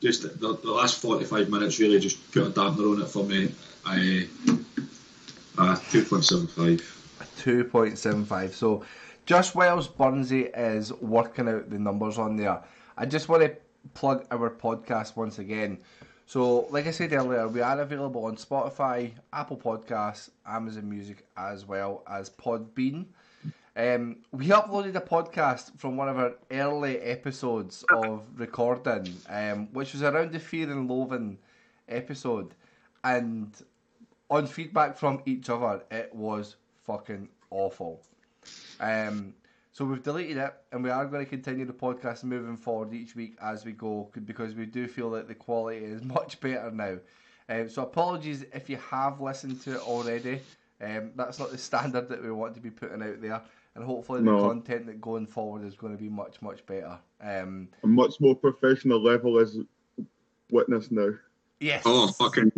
[0.00, 3.52] Just the, the last 45 minutes really just put a dampener on it for me.
[3.84, 4.26] I,
[5.58, 6.80] uh, 2.75.
[7.42, 8.52] 2.75.
[8.52, 8.84] So
[9.26, 12.62] just whilst Burnsy is working out the numbers on there,
[12.96, 13.54] I just want to
[13.92, 15.78] plug our podcast once again.
[16.30, 21.66] So, like I said earlier, we are available on Spotify, Apple Podcasts, Amazon Music, as
[21.66, 23.06] well as Podbean.
[23.74, 29.92] Um, we uploaded a podcast from one of our early episodes of recording, um, which
[29.92, 31.36] was around the Fear and Loathing
[31.88, 32.54] episode.
[33.02, 33.52] And
[34.30, 36.54] on feedback from each other, it was
[36.84, 38.02] fucking awful.
[38.78, 39.34] Um,
[39.80, 43.16] so we've deleted it, and we are going to continue the podcast moving forward each
[43.16, 46.98] week as we go, because we do feel that the quality is much better now.
[47.48, 50.40] Um, so apologies if you have listened to it already.
[50.82, 53.40] Um, that's not the standard that we want to be putting out there,
[53.74, 54.46] and hopefully the No.
[54.46, 56.98] content that going forward is going to be much much better.
[57.22, 59.60] Um, A much more professional level is
[60.50, 61.08] witness now.
[61.58, 61.84] yes.
[61.86, 62.52] Oh, fucking,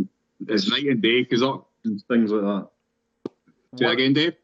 [0.48, 1.24] it's night and day.
[1.24, 1.68] Cause up.
[1.84, 2.68] And things like that.
[3.78, 4.34] Say that again, Dave.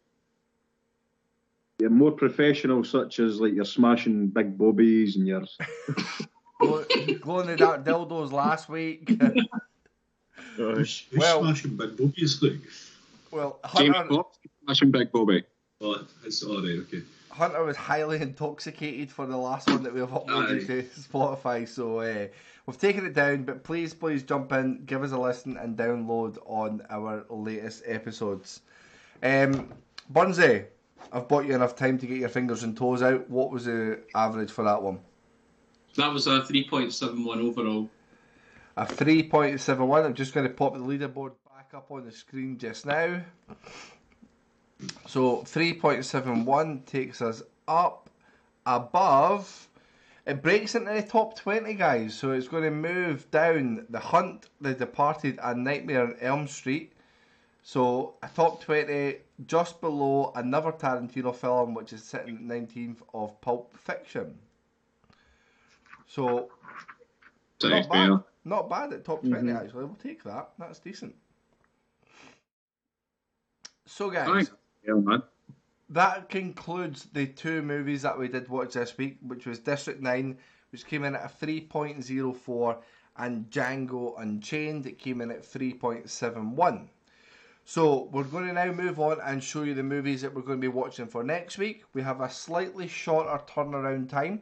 [1.78, 5.44] You're more professional, such as like you're smashing big bobbies and you're.
[6.60, 6.84] Go-
[7.20, 9.08] Going to that dildos last week.
[9.20, 9.34] Aye.
[10.56, 12.42] Who's Well- smashing big boobies?
[12.42, 12.52] Like,
[13.30, 15.44] well, James Hunter, Fox, smashing Big Boabby.
[15.82, 17.02] oh, it's alright, okay.
[17.30, 20.66] Hunter was highly intoxicated for the last one that we've uploaded Aye.
[20.66, 22.26] to Spotify, so uh,
[22.66, 23.44] we've taken it down.
[23.44, 28.62] But please, please jump in, give us a listen, and download on our latest episodes.
[29.22, 29.72] Um,
[30.12, 30.64] Burnsy,
[31.12, 33.28] I've bought you enough time to get your fingers and toes out.
[33.30, 35.00] What was the average for that one?
[35.96, 37.88] That was a 3.71 overall.
[38.76, 40.04] A 3.71.
[40.04, 43.20] I'm just going to pop the leaderboard back up on the screen just now.
[45.06, 48.10] So 3.71 takes us up
[48.66, 49.68] above.
[50.26, 52.14] It breaks into the top 20, guys.
[52.14, 56.92] So it's going to move down The Hunt, The Departed, and Nightmare on Elm Street.
[57.62, 59.16] So a top 20
[59.46, 64.38] just below another Tarantino film, which is sitting 19th of Pulp Fiction.
[66.06, 66.50] So
[67.60, 68.08] Sounds not bad.
[68.08, 68.24] better.
[68.44, 69.84] Not bad at top 20, actually.
[69.84, 70.50] We'll take that.
[70.58, 71.14] That's decent.
[73.86, 74.50] So, guys,
[74.86, 75.18] Yeah,
[75.90, 80.36] that concludes the two movies that we did watch this week, which was District 9,
[80.70, 82.78] which came in at a 3.04,
[83.16, 86.88] and Django Unchained, it came in at 3.71.
[87.70, 90.56] So, we're going to now move on and show you the movies that we're going
[90.58, 91.84] to be watching for next week.
[91.92, 94.40] We have a slightly shorter turnaround time.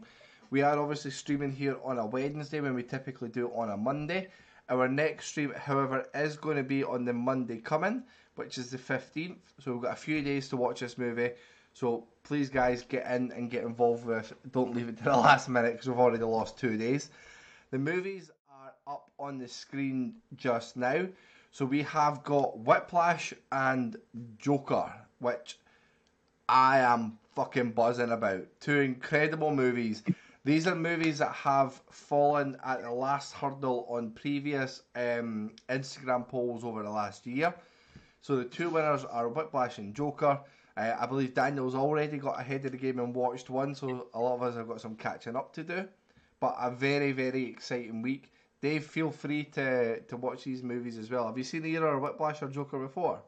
[0.51, 4.29] We are obviously streaming here on a Wednesday when we typically do on a Monday.
[4.69, 8.05] Our next stream, however, is going to be on the Monday coming,
[8.37, 9.39] which is the 15th.
[9.59, 11.33] So we've got a few days to watch this movie.
[11.73, 14.33] So please, guys, get in and get involved with.
[14.53, 17.11] Don't leave it to the last minute because we've already lost two days.
[17.73, 21.09] The movies are up on the screen just now.
[21.57, 23.97] So we have got Whiplash and
[24.37, 25.59] Joker, which
[26.51, 28.45] I am fucking buzzing about.
[28.61, 30.03] Two incredible movies.
[30.45, 36.63] These are movies that have fallen at the last hurdle on previous um, Instagram polls
[36.63, 37.55] over the last year.
[38.21, 40.39] So the two winners are Whiplash and Joker.
[40.77, 44.21] Uh, I believe Daniel's already got ahead of the game and watched one, so a
[44.21, 45.89] lot of us have got some catching up to do.
[46.39, 48.31] But a very, very exciting week.
[48.67, 51.29] Dave, feel free to, to watch these movies as well.
[51.29, 53.21] Have you seen either Whiplash or Joker before?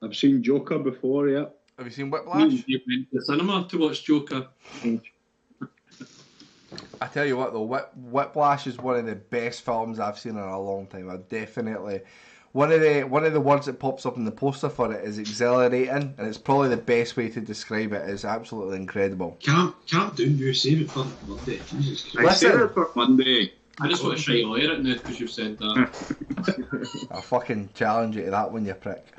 [0.00, 1.46] I've seen Joker before, yeah.
[1.76, 2.42] Have you seen Whiplash?
[2.42, 4.46] and Dave went to the cinema to watch Joker.
[7.00, 10.36] I tell you what though, Whip, Whiplash is one of the best films I've seen
[10.36, 11.10] in a long time.
[11.10, 12.02] I definitely
[12.52, 15.04] one of the one of the words that pops up in the poster for it
[15.04, 18.08] is exhilarating, and it's probably the best way to describe it.
[18.08, 19.36] It's absolutely incredible.
[19.40, 20.38] Can't can't down.
[20.38, 21.60] You save it for Monday.
[21.68, 22.44] Jesus Christ.
[22.44, 23.52] I said it for Monday.
[23.80, 27.08] I just want to try lawyer it now because you've said that.
[27.10, 29.06] I fucking challenge you to that one, you prick.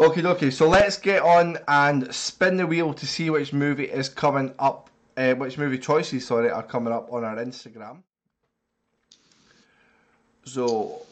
[0.00, 0.50] Okay, okay.
[0.52, 4.90] So let's get on and spin the wheel to see which movie is coming up.
[5.16, 8.02] Uh, which movie choices, sorry, are coming up on our Instagram.
[10.44, 11.02] So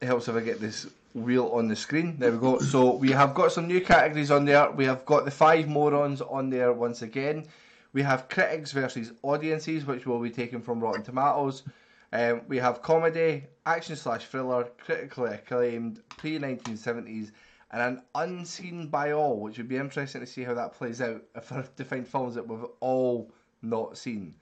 [0.00, 2.16] it helps if I get this wheel on the screen.
[2.18, 2.58] There we go.
[2.58, 4.72] So we have got some new categories on there.
[4.72, 7.46] We have got the five morons on there once again.
[7.92, 11.64] We have critics versus audiences, which will be taken from Rotten Tomatoes.
[12.12, 17.30] Um, we have comedy, action slash thriller, critically acclaimed, pre 1970s,
[17.72, 21.22] and an unseen by all, which would be interesting to see how that plays out
[21.34, 24.34] if I to find films that we've all not seen.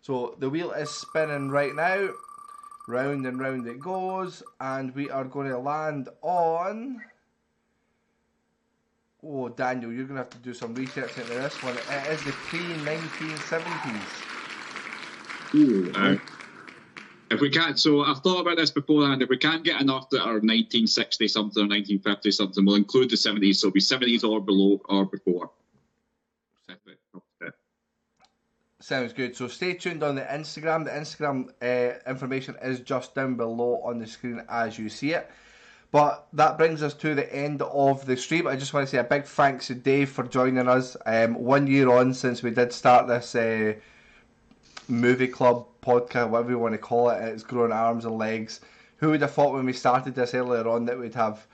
[0.00, 2.10] So the wheel is spinning right now.
[2.88, 7.00] Round and round it goes, and we are going to land on.
[9.26, 11.74] Oh, Daniel, you're going to have to do some research into this one.
[11.74, 14.00] It is the pre 1970s.
[15.94, 16.16] Uh,
[17.30, 19.22] if we can't, so I've thought about this beforehand.
[19.22, 23.16] If we can't get enough that are 1960 something or 1950 something, we'll include the
[23.16, 23.56] 70s.
[23.56, 25.50] So it'll be 70s or below or before.
[28.80, 29.34] Sounds good.
[29.34, 30.84] So stay tuned on the Instagram.
[30.84, 35.30] The Instagram uh, information is just down below on the screen as you see it.
[35.94, 38.48] But that brings us to the end of the stream.
[38.48, 40.96] I just want to say a big thanks to Dave for joining us.
[41.06, 43.74] Um, one year on since we did start this uh,
[44.88, 48.60] movie club podcast, whatever you want to call it, it's grown arms and legs.
[48.96, 51.46] Who would have thought when we started this earlier on that we'd have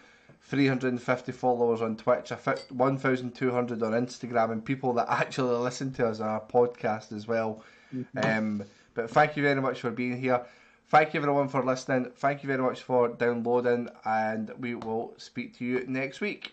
[0.44, 6.28] 350 followers on Twitch, 1,200 on Instagram, and people that actually listen to us on
[6.28, 7.62] our podcast as well.
[7.94, 8.18] Mm-hmm.
[8.24, 8.64] Um,
[8.94, 10.46] but thank you very much for being here.
[10.90, 12.10] Thank you everyone for listening.
[12.16, 16.52] Thank you very much for downloading, and we will speak to you next week.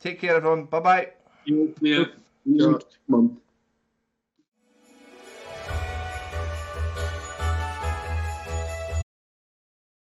[0.00, 0.64] Take care, everyone.
[0.64, 1.12] Bye bye.
[1.80, 2.04] Yeah.
[2.44, 3.41] yeah.